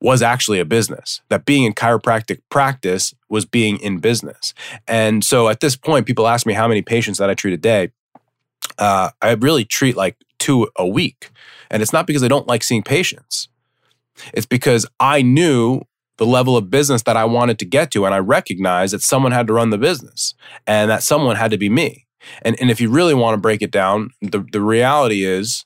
was 0.00 0.20
actually 0.20 0.60
a 0.60 0.64
business. 0.66 1.22
That 1.30 1.46
being 1.46 1.64
in 1.64 1.72
chiropractic 1.72 2.40
practice 2.50 3.14
was 3.30 3.46
being 3.46 3.78
in 3.78 4.00
business. 4.00 4.52
And 4.86 5.24
so 5.24 5.48
at 5.48 5.60
this 5.60 5.76
point, 5.76 6.06
people 6.06 6.28
ask 6.28 6.44
me 6.46 6.52
how 6.52 6.68
many 6.68 6.82
patients 6.82 7.18
that 7.18 7.30
I 7.30 7.34
treat 7.34 7.54
a 7.54 7.58
day. 7.58 7.90
Uh, 8.78 9.10
I 9.22 9.32
really 9.32 9.64
treat 9.64 9.96
like 9.96 10.16
two 10.38 10.68
a 10.76 10.86
week. 10.86 11.30
And 11.70 11.82
it's 11.82 11.92
not 11.92 12.06
because 12.06 12.22
I 12.22 12.28
don't 12.28 12.46
like 12.46 12.62
seeing 12.62 12.82
patients. 12.82 13.48
It's 14.34 14.46
because 14.46 14.84
I 15.00 15.22
knew 15.22 15.82
the 16.16 16.26
level 16.26 16.56
of 16.56 16.70
business 16.70 17.02
that 17.02 17.16
I 17.16 17.24
wanted 17.24 17.58
to 17.58 17.64
get 17.64 17.90
to. 17.92 18.06
And 18.06 18.14
I 18.14 18.18
recognized 18.18 18.94
that 18.94 19.02
someone 19.02 19.32
had 19.32 19.46
to 19.48 19.52
run 19.52 19.70
the 19.70 19.78
business 19.78 20.34
and 20.66 20.90
that 20.90 21.02
someone 21.02 21.36
had 21.36 21.50
to 21.50 21.58
be 21.58 21.68
me. 21.68 22.06
And, 22.42 22.56
and 22.60 22.70
if 22.70 22.80
you 22.80 22.88
really 22.90 23.14
want 23.14 23.34
to 23.34 23.40
break 23.40 23.62
it 23.62 23.70
down, 23.70 24.10
the, 24.22 24.44
the 24.52 24.60
reality 24.60 25.24
is 25.24 25.64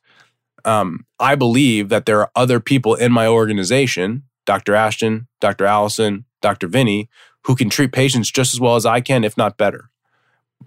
um, 0.65 1.07
I 1.21 1.35
believe 1.35 1.89
that 1.89 2.07
there 2.07 2.21
are 2.21 2.31
other 2.35 2.61
people 2.61 2.95
in 2.95 3.13
my 3.13 3.27
organization, 3.27 4.25
Dr. 4.45 4.75
Ashton, 4.75 5.29
Dr. 5.41 5.67
Allison, 5.67 6.25
Dr. 6.41 6.67
Vinny, 6.67 7.09
who 7.45 7.55
can 7.55 7.71
treat 7.71 7.93
patients 7.93 8.31
just 8.31 8.55
as 8.55 8.61
well 8.61 8.77
as 8.77 8.85
I 8.85 9.01
can, 9.01 9.25
if 9.25 9.37
not 9.37 9.57
better. 9.57 9.91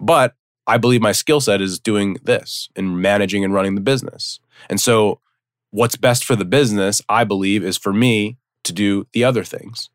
But 0.00 0.34
I 0.66 0.78
believe 0.78 1.02
my 1.02 1.12
skill 1.12 1.40
set 1.40 1.60
is 1.60 1.78
doing 1.78 2.16
this 2.22 2.68
and 2.76 3.00
managing 3.00 3.44
and 3.44 3.52
running 3.52 3.74
the 3.74 3.80
business. 3.80 4.40
And 4.70 4.80
so, 4.80 5.20
what's 5.70 5.96
best 5.96 6.24
for 6.24 6.36
the 6.36 6.44
business, 6.44 7.02
I 7.08 7.24
believe, 7.24 7.64
is 7.64 7.76
for 7.76 7.92
me 7.92 8.36
to 8.64 8.72
do 8.72 9.06
the 9.12 9.24
other 9.24 9.44
things. 9.44 9.90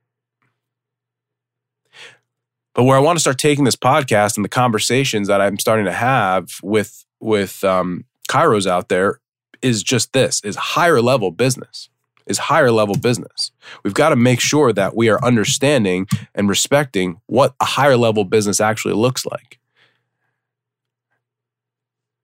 But 2.73 2.83
where 2.83 2.95
I 2.95 2.99
want 2.99 3.17
to 3.17 3.21
start 3.21 3.39
taking 3.39 3.63
this 3.63 3.75
podcast 3.75 4.35
and 4.35 4.45
the 4.45 4.49
conversations 4.49 5.27
that 5.29 5.41
I'm 5.41 5.57
starting 5.57 5.85
to 5.85 5.91
have 5.91 6.49
with 6.61 7.05
with 7.19 7.63
um, 7.63 8.05
chiros 8.29 8.67
out 8.67 8.89
there 8.89 9.19
is 9.63 9.81
just 9.81 10.13
this: 10.13 10.41
is 10.43 10.55
higher 10.55 11.01
level 11.01 11.31
business, 11.31 11.89
is 12.27 12.37
higher 12.37 12.71
level 12.71 12.95
business. 12.95 13.51
We've 13.83 13.95
got 13.95 14.09
to 14.09 14.15
make 14.15 14.39
sure 14.39 14.71
that 14.73 14.95
we 14.95 15.09
are 15.09 15.23
understanding 15.25 16.07
and 16.35 16.47
respecting 16.47 17.19
what 17.25 17.55
a 17.59 17.65
higher 17.65 17.97
level 17.97 18.25
business 18.25 18.61
actually 18.61 18.93
looks 18.93 19.25
like. 19.25 19.57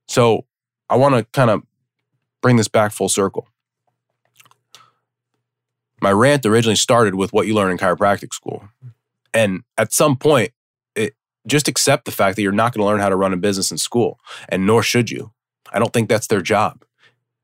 So 0.07 0.45
I 0.87 0.97
want 0.97 1.15
to 1.15 1.23
kind 1.31 1.49
of 1.49 1.63
bring 2.43 2.57
this 2.57 2.67
back 2.67 2.91
full 2.91 3.09
circle 3.09 3.47
my 6.03 6.11
rant 6.11 6.45
originally 6.45 6.75
started 6.75 7.15
with 7.15 7.31
what 7.31 7.47
you 7.47 7.55
learn 7.55 7.71
in 7.71 7.77
chiropractic 7.77 8.33
school. 8.33 8.67
And 9.33 9.63
at 9.77 9.93
some 9.93 10.17
point, 10.17 10.51
it, 10.95 11.15
just 11.47 11.69
accept 11.69 12.05
the 12.05 12.11
fact 12.11 12.35
that 12.35 12.41
you're 12.41 12.51
not 12.51 12.73
going 12.73 12.83
to 12.83 12.85
learn 12.85 12.99
how 12.99 13.09
to 13.09 13.15
run 13.15 13.33
a 13.33 13.37
business 13.37 13.71
in 13.71 13.77
school, 13.77 14.19
and 14.49 14.67
nor 14.67 14.83
should 14.83 15.09
you. 15.09 15.31
I 15.71 15.79
don't 15.79 15.93
think 15.93 16.09
that's 16.09 16.27
their 16.27 16.41
job. 16.41 16.83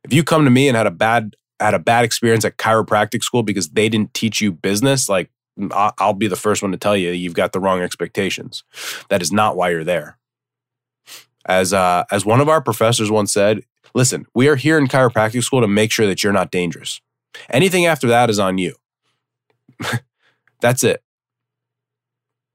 If 0.03 0.13
you 0.13 0.23
come 0.23 0.43
to 0.43 0.51
me 0.51 0.67
and 0.67 0.77
had 0.77 0.85
a 0.87 0.91
bad 0.91 1.35
had 1.59 1.73
a 1.73 1.79
bad 1.79 2.05
experience 2.05 2.45
at 2.45 2.57
chiropractic 2.57 3.23
school 3.23 3.43
because 3.43 3.69
they 3.69 3.89
didn't 3.89 4.13
teach 4.13 4.39
you 4.39 4.51
business, 4.51 5.09
like 5.09 5.29
I'll 5.71 6.13
be 6.13 6.27
the 6.27 6.37
first 6.37 6.61
one 6.61 6.71
to 6.71 6.77
tell 6.77 6.95
you 6.95 7.11
you've 7.11 7.33
got 7.33 7.51
the 7.51 7.59
wrong 7.59 7.81
expectations. 7.81 8.63
That 9.09 9.21
is 9.21 9.31
not 9.31 9.57
why 9.57 9.71
you're 9.71 9.83
there. 9.83 10.17
As 11.45 11.73
uh, 11.73 12.03
as 12.11 12.25
one 12.25 12.41
of 12.41 12.49
our 12.49 12.61
professors 12.61 13.09
once 13.09 13.31
said, 13.31 13.63
listen, 13.93 14.25
we 14.33 14.47
are 14.47 14.55
here 14.55 14.77
in 14.77 14.87
chiropractic 14.87 15.43
school 15.43 15.61
to 15.61 15.67
make 15.67 15.91
sure 15.91 16.07
that 16.07 16.23
you're 16.23 16.33
not 16.33 16.51
dangerous. 16.51 17.01
Anything 17.49 17.85
after 17.85 18.07
that 18.07 18.29
is 18.29 18.39
on 18.39 18.57
you. 18.57 18.75
That's 20.61 20.83
it. 20.83 21.01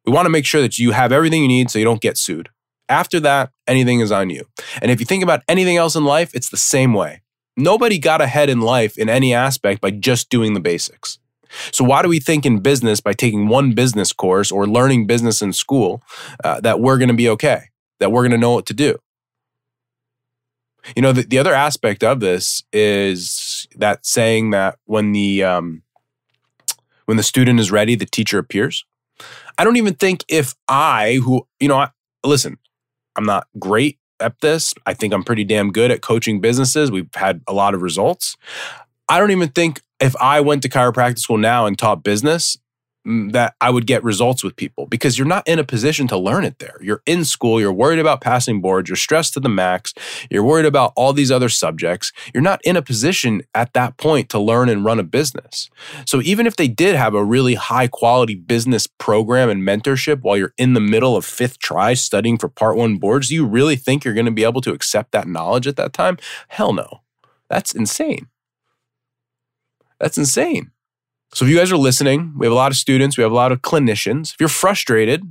We 0.06 0.12
want 0.12 0.26
to 0.26 0.30
make 0.30 0.44
sure 0.44 0.60
that 0.60 0.78
you 0.78 0.90
have 0.92 1.12
everything 1.12 1.42
you 1.42 1.48
need 1.48 1.70
so 1.70 1.78
you 1.78 1.84
don't 1.84 2.00
get 2.00 2.18
sued. 2.18 2.50
After 2.88 3.18
that, 3.20 3.50
anything 3.66 4.00
is 4.00 4.12
on 4.12 4.28
you. 4.28 4.44
And 4.82 4.90
if 4.90 5.00
you 5.00 5.06
think 5.06 5.22
about 5.22 5.42
anything 5.48 5.78
else 5.78 5.96
in 5.96 6.04
life, 6.04 6.34
it's 6.34 6.50
the 6.50 6.58
same 6.58 6.92
way. 6.92 7.22
Nobody 7.56 7.98
got 7.98 8.20
ahead 8.20 8.50
in 8.50 8.60
life 8.60 8.98
in 8.98 9.08
any 9.08 9.32
aspect 9.32 9.80
by 9.80 9.90
just 9.90 10.28
doing 10.28 10.54
the 10.54 10.60
basics. 10.60 11.18
So, 11.70 11.84
why 11.84 12.02
do 12.02 12.08
we 12.08 12.18
think 12.18 12.44
in 12.44 12.58
business 12.58 13.00
by 13.00 13.12
taking 13.12 13.48
one 13.48 13.72
business 13.72 14.12
course 14.12 14.50
or 14.50 14.66
learning 14.66 15.06
business 15.06 15.40
in 15.40 15.52
school 15.52 16.02
uh, 16.42 16.60
that 16.60 16.80
we're 16.80 16.98
going 16.98 17.08
to 17.08 17.14
be 17.14 17.28
okay, 17.30 17.70
that 18.00 18.10
we're 18.10 18.22
going 18.22 18.32
to 18.32 18.38
know 18.38 18.52
what 18.52 18.66
to 18.66 18.74
do? 18.74 18.98
You 20.96 21.02
know, 21.02 21.12
the, 21.12 21.22
the 21.22 21.38
other 21.38 21.54
aspect 21.54 22.04
of 22.04 22.20
this 22.20 22.62
is 22.72 23.66
that 23.76 24.04
saying 24.04 24.50
that 24.50 24.78
when 24.84 25.12
the 25.12 25.42
um, 25.42 25.82
when 27.06 27.16
the 27.16 27.22
student 27.22 27.60
is 27.60 27.70
ready, 27.70 27.94
the 27.94 28.06
teacher 28.06 28.38
appears. 28.38 28.84
I 29.56 29.64
don't 29.64 29.76
even 29.76 29.94
think 29.94 30.24
if 30.28 30.54
I, 30.68 31.20
who 31.22 31.46
you 31.60 31.68
know, 31.68 31.76
I, 31.76 31.90
listen, 32.24 32.58
I'm 33.16 33.24
not 33.24 33.46
great 33.58 33.98
at 34.20 34.40
this. 34.40 34.74
I 34.86 34.94
think 34.94 35.12
I'm 35.12 35.22
pretty 35.22 35.44
damn 35.44 35.70
good 35.72 35.90
at 35.90 36.02
coaching 36.02 36.40
businesses. 36.40 36.90
We've 36.90 37.08
had 37.14 37.42
a 37.46 37.52
lot 37.52 37.74
of 37.74 37.82
results. 37.82 38.36
I 39.08 39.18
don't 39.18 39.30
even 39.30 39.50
think 39.50 39.82
if 40.00 40.16
I 40.16 40.40
went 40.40 40.62
to 40.62 40.68
chiropractic 40.68 41.18
school 41.18 41.38
now 41.38 41.66
and 41.66 41.78
taught 41.78 42.02
business, 42.02 42.56
that 43.04 43.54
I 43.60 43.70
would 43.70 43.86
get 43.86 44.02
results 44.02 44.42
with 44.42 44.56
people 44.56 44.86
because 44.86 45.18
you're 45.18 45.26
not 45.26 45.46
in 45.46 45.58
a 45.58 45.64
position 45.64 46.08
to 46.08 46.16
learn 46.16 46.44
it 46.44 46.58
there. 46.58 46.76
You're 46.80 47.02
in 47.04 47.24
school, 47.24 47.60
you're 47.60 47.72
worried 47.72 47.98
about 47.98 48.20
passing 48.20 48.60
boards, 48.60 48.88
you're 48.88 48.96
stressed 48.96 49.34
to 49.34 49.40
the 49.40 49.48
max, 49.48 49.92
you're 50.30 50.44
worried 50.44 50.66
about 50.66 50.92
all 50.96 51.12
these 51.12 51.30
other 51.30 51.48
subjects. 51.48 52.12
You're 52.32 52.42
not 52.42 52.60
in 52.64 52.76
a 52.76 52.82
position 52.82 53.42
at 53.54 53.74
that 53.74 53.98
point 53.98 54.30
to 54.30 54.38
learn 54.38 54.68
and 54.68 54.84
run 54.84 54.98
a 54.98 55.02
business. 55.02 55.68
So 56.06 56.22
even 56.22 56.46
if 56.46 56.56
they 56.56 56.68
did 56.68 56.96
have 56.96 57.14
a 57.14 57.24
really 57.24 57.54
high 57.54 57.88
quality 57.88 58.34
business 58.34 58.86
program 58.86 59.50
and 59.50 59.62
mentorship 59.62 60.22
while 60.22 60.36
you're 60.36 60.54
in 60.56 60.72
the 60.72 60.80
middle 60.80 61.16
of 61.16 61.24
fifth 61.24 61.58
try 61.58 61.94
studying 61.94 62.38
for 62.38 62.48
part 62.48 62.76
one 62.76 62.96
boards, 62.96 63.28
do 63.28 63.34
you 63.34 63.44
really 63.44 63.76
think 63.76 64.04
you're 64.04 64.14
going 64.14 64.24
to 64.24 64.32
be 64.32 64.44
able 64.44 64.62
to 64.62 64.72
accept 64.72 65.12
that 65.12 65.28
knowledge 65.28 65.66
at 65.66 65.76
that 65.76 65.92
time? 65.92 66.16
Hell 66.48 66.72
no. 66.72 67.02
That's 67.50 67.74
insane. 67.74 68.28
That's 70.00 70.18
insane. 70.18 70.70
So 71.34 71.44
if 71.44 71.50
you 71.50 71.58
guys 71.58 71.72
are 71.72 71.76
listening, 71.76 72.32
we 72.36 72.46
have 72.46 72.52
a 72.52 72.56
lot 72.56 72.70
of 72.70 72.76
students, 72.76 73.18
we 73.18 73.22
have 73.22 73.32
a 73.32 73.34
lot 73.34 73.50
of 73.50 73.60
clinicians. 73.60 74.32
If 74.32 74.36
you're 74.38 74.48
frustrated, 74.48 75.24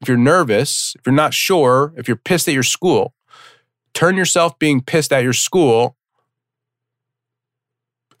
if 0.00 0.06
you're 0.06 0.16
nervous, 0.16 0.94
if 0.96 1.04
you're 1.04 1.12
not 1.14 1.34
sure, 1.34 1.92
if 1.96 2.06
you're 2.06 2.16
pissed 2.16 2.46
at 2.46 2.54
your 2.54 2.62
school, 2.62 3.14
turn 3.92 4.16
yourself 4.16 4.56
being 4.60 4.80
pissed 4.80 5.12
at 5.12 5.24
your 5.24 5.32
school. 5.32 5.96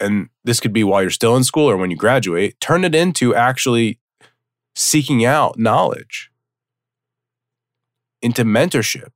And 0.00 0.28
this 0.42 0.58
could 0.58 0.72
be 0.72 0.82
while 0.82 1.02
you're 1.02 1.10
still 1.10 1.36
in 1.36 1.44
school 1.44 1.70
or 1.70 1.76
when 1.76 1.92
you 1.92 1.96
graduate, 1.96 2.58
turn 2.58 2.82
it 2.82 2.96
into 2.96 3.32
actually 3.32 4.00
seeking 4.74 5.24
out 5.24 5.56
knowledge, 5.56 6.32
into 8.20 8.44
mentorship, 8.44 9.10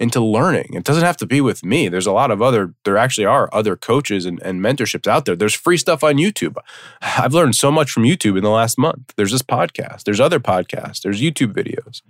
into 0.00 0.20
learning. 0.20 0.70
It 0.74 0.84
doesn't 0.84 1.04
have 1.04 1.16
to 1.18 1.26
be 1.26 1.40
with 1.40 1.64
me. 1.64 1.88
There's 1.88 2.06
a 2.06 2.12
lot 2.12 2.30
of 2.30 2.40
other, 2.40 2.74
there 2.84 2.96
actually 2.96 3.24
are 3.24 3.48
other 3.52 3.76
coaches 3.76 4.26
and, 4.26 4.40
and 4.42 4.60
mentorships 4.60 5.08
out 5.08 5.24
there. 5.24 5.34
There's 5.34 5.54
free 5.54 5.76
stuff 5.76 6.04
on 6.04 6.14
YouTube. 6.14 6.56
I've 7.02 7.34
learned 7.34 7.56
so 7.56 7.72
much 7.72 7.90
from 7.90 8.04
YouTube 8.04 8.36
in 8.36 8.44
the 8.44 8.50
last 8.50 8.78
month. 8.78 9.12
There's 9.16 9.32
this 9.32 9.42
podcast, 9.42 10.04
there's 10.04 10.20
other 10.20 10.38
podcasts, 10.38 11.02
there's 11.02 11.20
YouTube 11.20 11.52
videos. 11.52 12.02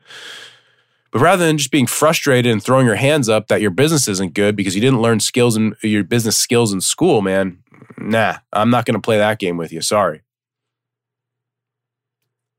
But 1.10 1.20
rather 1.22 1.46
than 1.46 1.56
just 1.56 1.70
being 1.70 1.86
frustrated 1.86 2.52
and 2.52 2.62
throwing 2.62 2.86
your 2.86 2.96
hands 2.96 3.30
up 3.30 3.48
that 3.48 3.62
your 3.62 3.70
business 3.70 4.08
isn't 4.08 4.34
good 4.34 4.54
because 4.54 4.74
you 4.74 4.82
didn't 4.82 5.00
learn 5.00 5.20
skills 5.20 5.56
and 5.56 5.74
your 5.82 6.04
business 6.04 6.36
skills 6.36 6.72
in 6.72 6.82
school, 6.82 7.22
man, 7.22 7.62
nah, 7.96 8.36
I'm 8.52 8.68
not 8.68 8.84
going 8.84 8.94
to 8.94 9.00
play 9.00 9.16
that 9.16 9.38
game 9.38 9.56
with 9.56 9.72
you. 9.72 9.80
Sorry. 9.80 10.20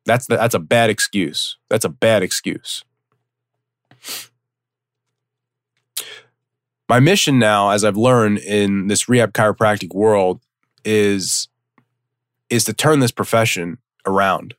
That's 0.05 0.25
the, 0.25 0.37
that's 0.37 0.55
a 0.55 0.59
bad 0.59 0.89
excuse. 0.89 1.57
That's 1.69 1.85
a 1.85 1.89
bad 1.89 2.23
excuse. 2.23 2.83
My 6.89 6.99
mission 6.99 7.37
now, 7.37 7.69
as 7.69 7.85
I've 7.85 7.95
learned 7.95 8.39
in 8.39 8.87
this 8.87 9.07
rehab 9.07 9.31
chiropractic 9.33 9.93
world, 9.93 10.41
is 10.83 11.47
is 12.49 12.63
to 12.63 12.73
turn 12.73 12.99
this 12.99 13.11
profession 13.11 13.77
around. 14.07 14.55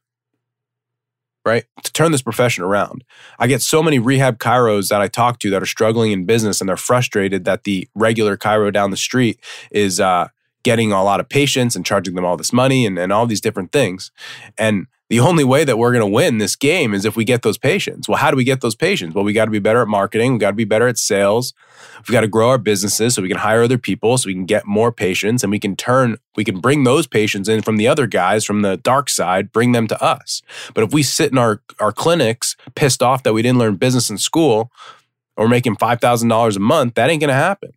Right? 1.45 1.65
To 1.83 1.93
turn 1.93 2.13
this 2.13 2.23
profession 2.23 2.63
around. 2.63 3.03
I 3.39 3.49
get 3.49 3.63
so 3.63 3.83
many 3.83 3.99
rehab 3.99 4.39
chiros 4.39 4.89
that 4.89 5.01
I 5.01 5.09
talk 5.09 5.41
to 5.41 5.51
that 5.51 5.63
are 5.63 5.67
struggling 5.67 6.13
in 6.13 6.25
business 6.25 6.61
and 6.61 6.69
they're 6.69 6.77
frustrated 6.77 7.45
that 7.47 7.65
the 7.65 7.89
regular 7.97 8.37
chiro 8.37 8.73
down 8.73 8.93
the 8.93 8.97
street 8.97 9.41
is 9.73 9.99
uh, 9.99 10.29
getting 10.63 10.93
a 10.93 11.03
lot 11.03 11.19
of 11.19 11.29
patients 11.29 11.75
and 11.75 11.85
charging 11.85 12.15
them 12.15 12.25
all 12.25 12.37
this 12.37 12.53
money 12.53 12.87
and, 12.87 12.99
and 12.99 13.13
all 13.13 13.27
these 13.27 13.41
different 13.41 13.73
things. 13.73 14.13
And 14.57 14.87
the 15.11 15.19
only 15.19 15.43
way 15.43 15.65
that 15.65 15.77
we're 15.77 15.91
going 15.91 16.01
to 16.01 16.07
win 16.07 16.39
this 16.39 16.55
game 16.55 16.95
is 16.95 17.05
if 17.05 17.17
we 17.17 17.25
get 17.25 17.43
those 17.43 17.59
patients. 17.59 18.09
Well, 18.09 18.19
how 18.19 18.31
do 18.31 18.37
we 18.37 18.45
get 18.45 18.61
those 18.61 18.77
patients? 18.77 19.13
Well, 19.13 19.25
we 19.25 19.33
got 19.33 19.47
to 19.47 19.51
be 19.51 19.59
better 19.59 19.83
at 19.83 19.89
marketing. 19.89 20.35
We 20.35 20.39
got 20.39 20.51
to 20.51 20.57
be 20.57 20.65
better 20.65 20.87
at 20.87 20.99
sales. 20.99 21.53
We've 21.99 22.13
got 22.13 22.21
to 22.21 22.29
grow 22.29 22.51
our 22.51 22.59
businesses 22.59 23.15
so 23.15 23.23
we 23.23 23.29
can 23.29 23.39
hire 23.39 23.65
other 23.65 23.77
people 23.77 24.17
so 24.17 24.29
we 24.29 24.35
can 24.35 24.47
get 24.47 24.67
more 24.67 24.93
patients 24.93 25.43
and 25.43 25.51
we 25.51 25.59
can 25.59 25.75
turn, 25.75 26.17
we 26.37 26.45
can 26.45 26.61
bring 26.61 26.85
those 26.85 27.09
patients 27.09 27.49
in 27.49 27.61
from 27.61 27.77
the 27.77 27.89
other 27.89 28.07
guys 28.07 28.45
from 28.45 28.63
the 28.63 28.77
dark 28.77 29.11
side, 29.11 29.51
bring 29.51 29.73
them 29.73 29.89
to 29.89 30.01
us. 30.01 30.43
But 30.75 30.85
if 30.85 30.93
we 30.93 31.03
sit 31.03 31.33
in 31.33 31.39
our, 31.39 31.61
our 31.81 31.93
clinics 31.93 32.55
pissed 32.77 33.03
off 33.03 33.25
that 33.25 33.33
we 33.33 33.43
didn't 33.43 33.59
learn 33.59 33.77
business 33.77 34.11
in 34.11 34.19
school 34.19 34.71
or 35.37 35.49
making 35.49 35.75
$5,000 35.75 36.57
a 36.57 36.61
month, 36.61 36.95
that 36.95 37.11
ain't 37.11 37.21
going 37.21 37.29
to 37.29 37.35
happen. 37.35 37.73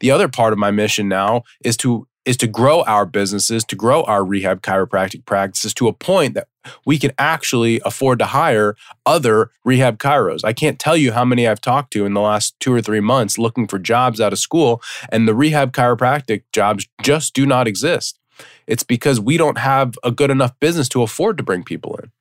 The 0.00 0.10
other 0.10 0.28
part 0.28 0.54
of 0.54 0.58
my 0.58 0.70
mission 0.70 1.06
now 1.06 1.42
is 1.62 1.76
to 1.78 2.08
is 2.28 2.36
to 2.36 2.46
grow 2.46 2.82
our 2.82 3.06
businesses, 3.06 3.64
to 3.64 3.74
grow 3.74 4.02
our 4.02 4.22
rehab 4.22 4.60
chiropractic 4.60 5.24
practices 5.24 5.72
to 5.72 5.88
a 5.88 5.94
point 5.94 6.34
that 6.34 6.46
we 6.84 6.98
can 6.98 7.10
actually 7.16 7.80
afford 7.86 8.18
to 8.18 8.26
hire 8.26 8.76
other 9.06 9.50
rehab 9.64 9.98
chiros. 9.98 10.44
I 10.44 10.52
can't 10.52 10.78
tell 10.78 10.94
you 10.94 11.12
how 11.12 11.24
many 11.24 11.48
I've 11.48 11.62
talked 11.62 11.90
to 11.94 12.04
in 12.04 12.12
the 12.12 12.20
last 12.20 12.54
two 12.60 12.74
or 12.74 12.82
three 12.82 13.00
months 13.00 13.38
looking 13.38 13.66
for 13.66 13.78
jobs 13.78 14.20
out 14.20 14.34
of 14.34 14.38
school, 14.38 14.82
and 15.10 15.26
the 15.26 15.34
rehab 15.34 15.72
chiropractic 15.72 16.42
jobs 16.52 16.86
just 17.00 17.32
do 17.32 17.46
not 17.46 17.66
exist. 17.66 18.18
It's 18.66 18.82
because 18.82 19.18
we 19.18 19.38
don't 19.38 19.56
have 19.56 19.94
a 20.04 20.10
good 20.10 20.30
enough 20.30 20.52
business 20.60 20.90
to 20.90 21.02
afford 21.02 21.38
to 21.38 21.42
bring 21.42 21.64
people 21.64 21.98
in. 22.02 22.12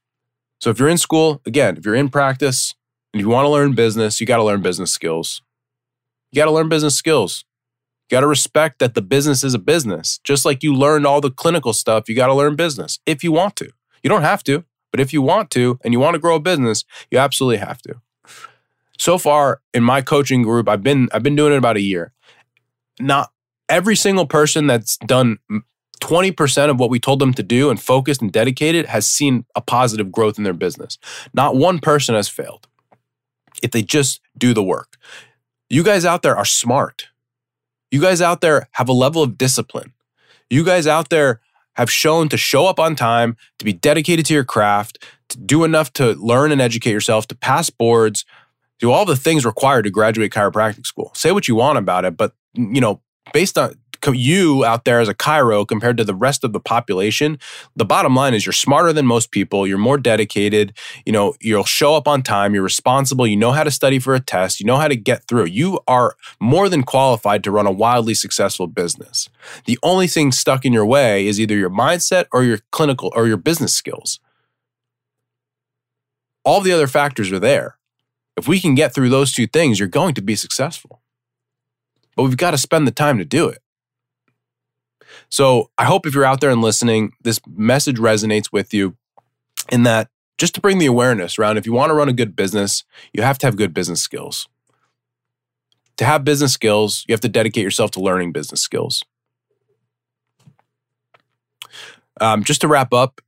So 0.62 0.70
if 0.70 0.80
you're 0.80 0.88
in 0.88 0.98
school, 0.98 1.41
again, 1.46 1.76
if 1.76 1.86
you're 1.86 1.96
in 1.96 2.08
practice 2.08 2.76
and 3.13 3.20
you 3.20 3.28
want 3.28 3.43
to 3.43 3.50
learn 3.50 3.76
business, 3.76 4.22
you 4.22 4.26
got 4.26 4.38
to 4.38 4.43
learn 4.46 4.62
business 4.62 4.89
skills. 4.89 5.41
You 6.32 6.41
got 6.41 6.46
to 6.46 6.52
learn 6.52 6.70
business 6.70 6.96
skills. 6.96 7.43
You 8.10 8.15
got 8.15 8.22
to 8.22 8.28
respect 8.28 8.80
that 8.80 8.93
the 8.93 9.02
business 9.02 9.43
is 9.43 9.54
a 9.54 9.60
business. 9.60 10.20
Just 10.24 10.46
like 10.46 10.63
you 10.63 10.74
learned 10.74 11.06
all 11.06 11.20
the 11.20 11.32
clinical 11.32 11.74
stuff, 11.74 12.08
you 12.08 12.15
got 12.15 12.28
to 12.28 12.34
learn 12.34 12.56
business 12.56 13.00
if 13.06 13.24
you 13.24 13.32
want 13.32 13.56
to. 13.58 13.70
You 14.02 14.10
don't 14.10 14.22
have 14.22 14.43
to, 14.46 14.63
but 14.91 15.00
if 15.00 15.12
you 15.12 15.22
want 15.22 15.52
to 15.52 15.80
and 15.84 15.93
you 15.93 16.00
want 16.00 16.15
to 16.15 16.20
grow 16.20 16.36
a 16.36 16.39
business, 16.39 16.86
you 17.12 17.17
absolutely 17.17 17.58
have 17.58 17.82
to. 17.82 18.02
So 18.98 19.17
far 19.17 19.62
in 19.74 19.84
my 19.84 20.02
coaching 20.02 20.41
group, 20.41 20.70
I've 20.70 20.84
been 20.84 21.10
I've 21.12 21.24
been 21.24 21.36
doing 21.36 21.54
it 21.54 21.58
about 21.58 21.78
a 21.78 21.82
year. 21.82 22.13
Not 23.00 23.32
every 23.70 23.96
single 23.96 24.26
person 24.26 24.67
that's 24.67 24.98
done 24.98 25.38
20% 26.02 26.70
of 26.70 26.80
what 26.80 26.89
we 26.89 27.00
told 27.00 27.20
them 27.20 27.34
to 27.34 27.43
do 27.43 27.70
and 27.70 27.82
focused 27.82 28.22
and 28.22 28.32
dedicated 28.32 28.86
has 28.86 29.06
seen 29.06 29.46
a 29.56 29.62
positive 29.62 30.12
growth 30.12 30.38
in 30.38 30.43
their 30.43 30.54
business. 30.54 30.98
Not 31.34 31.56
one 31.56 31.80
person 31.80 32.15
has 32.15 32.30
failed 32.30 32.67
if 33.62 33.72
they 33.72 33.82
just 33.82 34.22
do 34.38 34.54
the 34.54 34.63
work. 34.63 34.98
You 35.70 35.84
guys 35.84 36.06
out 36.06 36.22
there 36.22 36.38
are 36.38 36.46
smart. 36.46 37.08
You 37.91 38.02
guys 38.02 38.21
out 38.21 38.41
there 38.41 38.67
have 38.73 38.89
a 38.89 38.93
level 38.93 39.23
of 39.23 39.38
discipline. 39.38 39.93
You 40.50 40.63
guys 40.63 40.88
out 40.88 41.10
there 41.10 41.41
have 41.76 41.91
shown 41.91 42.28
to 42.30 42.38
show 42.38 42.65
up 42.65 42.80
on 42.80 42.95
time, 42.95 43.38
to 43.60 43.65
be 43.65 43.73
dedicated 43.73 44.26
to 44.26 44.34
your 44.34 44.43
craft, 44.43 45.04
to 45.30 45.38
do 45.38 45.63
enough 45.63 45.93
to 45.93 46.13
learn 46.13 46.52
and 46.52 46.62
educate 46.62 46.91
yourself, 46.91 47.28
to 47.28 47.36
pass 47.36 47.69
boards, 47.69 48.26
do 48.80 48.91
all 48.91 49.06
the 49.06 49.15
things 49.15 49.45
required 49.45 49.84
to 49.84 49.89
graduate 49.89 50.32
chiropractic 50.32 50.86
school. 50.86 51.12
Say 51.13 51.32
what 51.32 51.47
you 51.47 51.56
want 51.56 51.78
about 51.78 52.06
it, 52.06 52.17
but 52.17 52.34
you 52.54 52.82
know, 52.82 53.02
based 53.34 53.58
on 53.58 53.76
you 54.05 54.65
out 54.65 54.86
there 54.86 54.99
as 54.99 55.07
a 55.07 55.13
chiro 55.13 55.67
compared 55.67 55.97
to 55.97 56.03
the 56.03 56.15
rest 56.15 56.43
of 56.43 56.53
the 56.53 56.60
population, 56.60 57.39
the 57.75 57.86
bottom 57.86 58.15
line 58.15 58.33
is 58.33 58.45
you're 58.45 58.53
smarter 58.53 58.93
than 58.93 59.05
most 59.05 59.31
people. 59.31 59.67
You're 59.67 59.77
more 59.77 59.97
dedicated. 59.97 60.73
You 61.05 61.13
know, 61.13 61.33
you'll 61.41 61.63
show 61.63 61.95
up 61.95 62.07
on 62.07 62.23
time. 62.23 62.53
You're 62.53 62.63
responsible. 62.63 63.27
You 63.27 63.38
know 63.38 63.51
how 63.51 63.63
to 63.63 63.71
study 63.71 63.99
for 63.99 64.15
a 64.15 64.19
test. 64.19 64.60
You 64.60 64.65
know 64.65 64.77
how 64.77 64.88
to 64.88 64.95
get 64.95 65.27
through. 65.27 65.45
You 65.45 65.79
are 65.88 66.15
more 66.39 66.69
than 66.69 66.83
qualified 66.83 67.43
to 67.43 67.51
run 67.51 67.67
a 67.67 67.71
wildly 67.71 68.13
successful 68.13 68.67
business. 68.67 69.29
The 69.65 69.79
only 69.83 70.07
thing 70.07 70.31
stuck 70.31 70.65
in 70.65 70.73
your 70.73 70.86
way 70.86 71.27
is 71.27 71.39
either 71.39 71.55
your 71.55 71.69
mindset 71.69 72.25
or 72.31 72.43
your 72.43 72.60
clinical 72.71 73.12
or 73.15 73.27
your 73.27 73.38
business 73.38 73.73
skills. 73.73 74.19
All 76.43 76.62
the 76.62 76.71
other 76.71 76.88
factors 76.88 77.31
are 77.31 77.39
there. 77.39 77.77
If 78.38 78.47
we 78.47 78.60
can 78.60 78.75
get 78.75 78.93
through 78.93 79.10
those 79.10 79.33
two 79.33 79.47
things, 79.47 79.79
you're 79.79 79.88
going 79.88 80.13
to 80.13 80.21
be 80.21 80.36
successful. 80.36 81.01
But 82.15 82.23
we've 82.23 82.38
got 82.38 82.51
to 82.51 82.57
spend 82.57 82.88
the 82.88 82.91
time 82.91 83.17
to 83.17 83.25
do 83.25 83.47
it. 83.47 83.60
So 85.30 85.70
I 85.78 85.86
hope 85.86 86.06
if 86.06 86.16
you're 86.16 86.26
out 86.26 86.42
there 86.42 86.50
and 86.50 86.62
listening, 86.62 87.13
this 87.22 87.40
message 87.48 87.98
resonates 87.98 88.52
with 88.52 88.74
you 88.74 88.96
in 89.72 89.84
that 89.84 90.10
just 90.38 90.56
to 90.56 90.62
bring 90.62 90.78
the 90.78 90.86
awareness 90.86 91.38
around 91.38 91.58
if 91.58 91.66
you 91.66 91.74
want 91.74 91.90
to 91.90 91.94
run 91.94 92.10
a 92.10 92.13
good 92.13 92.36
business, 92.36 92.84
you 93.12 93.24
have 93.24 93.38
to 93.40 93.48
have 93.48 93.58
good 93.58 93.74
business 93.74 94.02
skills. 94.02 94.48
To 95.98 96.06
have 96.06 96.24
business 96.24 96.54
skills, 96.54 97.04
you 97.08 97.13
have 97.13 97.22
to 97.22 97.30
dedicate 97.30 97.63
yourself 97.63 97.92
to 97.92 98.00
learning 98.00 98.32
business 98.32 98.62
skills. 98.62 99.04
Um, 102.22 102.44
just 102.44 102.62
to 102.62 102.68
wrap 102.68 102.94
up, 102.94 103.20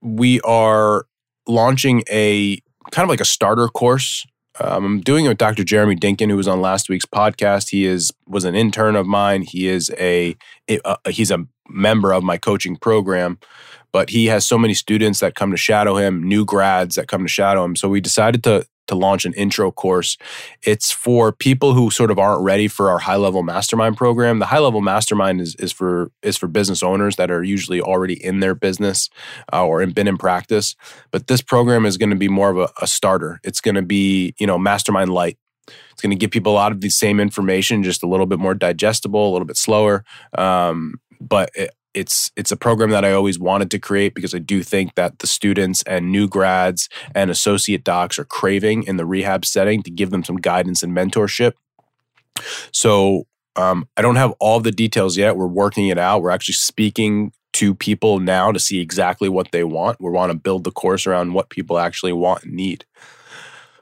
we 0.00 0.40
are 0.40 1.06
launching 1.46 2.02
a 2.10 2.60
kind 2.90 3.04
of 3.04 3.10
like 3.10 3.20
a 3.20 3.24
starter 3.24 3.68
course 3.68 4.26
um, 4.60 4.84
I'm 4.84 5.00
doing 5.00 5.24
it 5.24 5.28
with 5.28 5.38
Dr. 5.38 5.64
Jeremy 5.64 5.96
Dinkin, 5.96 6.30
who 6.30 6.36
was 6.36 6.48
on 6.48 6.60
last 6.60 6.88
week's 6.88 7.06
podcast. 7.06 7.70
He 7.70 7.86
is 7.86 8.12
was 8.26 8.44
an 8.44 8.54
intern 8.54 8.96
of 8.96 9.06
mine. 9.06 9.42
He 9.42 9.68
is 9.68 9.90
a, 9.98 10.36
a 10.68 11.10
he's 11.10 11.30
a 11.30 11.46
member 11.68 12.12
of 12.12 12.22
my 12.22 12.36
coaching 12.36 12.76
program, 12.76 13.38
but 13.92 14.10
he 14.10 14.26
has 14.26 14.44
so 14.44 14.58
many 14.58 14.74
students 14.74 15.20
that 15.20 15.34
come 15.34 15.50
to 15.50 15.56
shadow 15.56 15.96
him, 15.96 16.22
new 16.22 16.44
grads 16.44 16.96
that 16.96 17.08
come 17.08 17.22
to 17.22 17.28
shadow 17.28 17.64
him. 17.64 17.76
So 17.76 17.88
we 17.88 18.00
decided 18.00 18.44
to 18.44 18.66
to 18.86 18.94
launch 18.94 19.24
an 19.24 19.32
intro 19.34 19.70
course. 19.70 20.16
It's 20.62 20.90
for 20.90 21.32
people 21.32 21.74
who 21.74 21.90
sort 21.90 22.10
of 22.10 22.18
aren't 22.18 22.42
ready 22.42 22.68
for 22.68 22.90
our 22.90 22.98
high 22.98 23.16
level 23.16 23.42
mastermind 23.42 23.96
program. 23.96 24.38
The 24.38 24.46
high 24.46 24.58
level 24.58 24.80
mastermind 24.80 25.40
is, 25.40 25.54
is 25.56 25.72
for 25.72 26.10
is 26.22 26.36
for 26.36 26.48
business 26.48 26.82
owners 26.82 27.16
that 27.16 27.30
are 27.30 27.42
usually 27.42 27.80
already 27.80 28.22
in 28.22 28.40
their 28.40 28.54
business 28.54 29.08
uh, 29.52 29.64
or 29.64 29.84
been 29.86 30.08
in 30.08 30.18
practice. 30.18 30.76
But 31.10 31.26
this 31.26 31.42
program 31.42 31.86
is 31.86 31.96
going 31.96 32.10
to 32.10 32.16
be 32.16 32.28
more 32.28 32.50
of 32.50 32.58
a, 32.58 32.70
a 32.82 32.86
starter. 32.86 33.40
It's 33.44 33.60
going 33.60 33.76
to 33.76 33.82
be 33.82 34.34
you 34.38 34.46
know 34.46 34.58
mastermind 34.58 35.12
light. 35.12 35.38
It's 35.92 36.02
going 36.02 36.10
to 36.10 36.16
give 36.16 36.30
people 36.30 36.52
a 36.52 36.54
lot 36.54 36.72
of 36.72 36.80
the 36.80 36.90
same 36.90 37.20
information, 37.20 37.82
just 37.82 38.02
a 38.02 38.06
little 38.06 38.26
bit 38.26 38.38
more 38.38 38.54
digestible, 38.54 39.30
a 39.30 39.32
little 39.32 39.46
bit 39.46 39.56
slower. 39.56 40.04
Um, 40.36 40.94
but 41.20 41.50
it, 41.54 41.70
it's 41.94 42.30
it's 42.36 42.52
a 42.52 42.56
program 42.56 42.90
that 42.90 43.04
I 43.04 43.12
always 43.12 43.38
wanted 43.38 43.70
to 43.72 43.78
create 43.78 44.14
because 44.14 44.34
I 44.34 44.38
do 44.38 44.62
think 44.62 44.94
that 44.94 45.18
the 45.18 45.26
students 45.26 45.82
and 45.84 46.10
new 46.10 46.28
grads 46.28 46.88
and 47.14 47.30
associate 47.30 47.84
docs 47.84 48.18
are 48.18 48.24
craving 48.24 48.84
in 48.84 48.96
the 48.96 49.06
rehab 49.06 49.44
setting 49.44 49.82
to 49.82 49.90
give 49.90 50.10
them 50.10 50.24
some 50.24 50.36
guidance 50.36 50.82
and 50.82 50.96
mentorship. 50.96 51.52
So 52.72 53.26
um, 53.56 53.88
I 53.96 54.02
don't 54.02 54.16
have 54.16 54.32
all 54.38 54.60
the 54.60 54.70
details 54.70 55.16
yet. 55.16 55.36
We're 55.36 55.46
working 55.46 55.88
it 55.88 55.98
out. 55.98 56.22
We're 56.22 56.30
actually 56.30 56.54
speaking 56.54 57.32
to 57.54 57.74
people 57.74 58.20
now 58.20 58.52
to 58.52 58.60
see 58.60 58.80
exactly 58.80 59.28
what 59.28 59.50
they 59.50 59.64
want. 59.64 60.00
We 60.00 60.10
want 60.10 60.30
to 60.30 60.38
build 60.38 60.64
the 60.64 60.70
course 60.70 61.06
around 61.06 61.32
what 61.32 61.50
people 61.50 61.78
actually 61.78 62.12
want 62.12 62.44
and 62.44 62.54
need. 62.54 62.84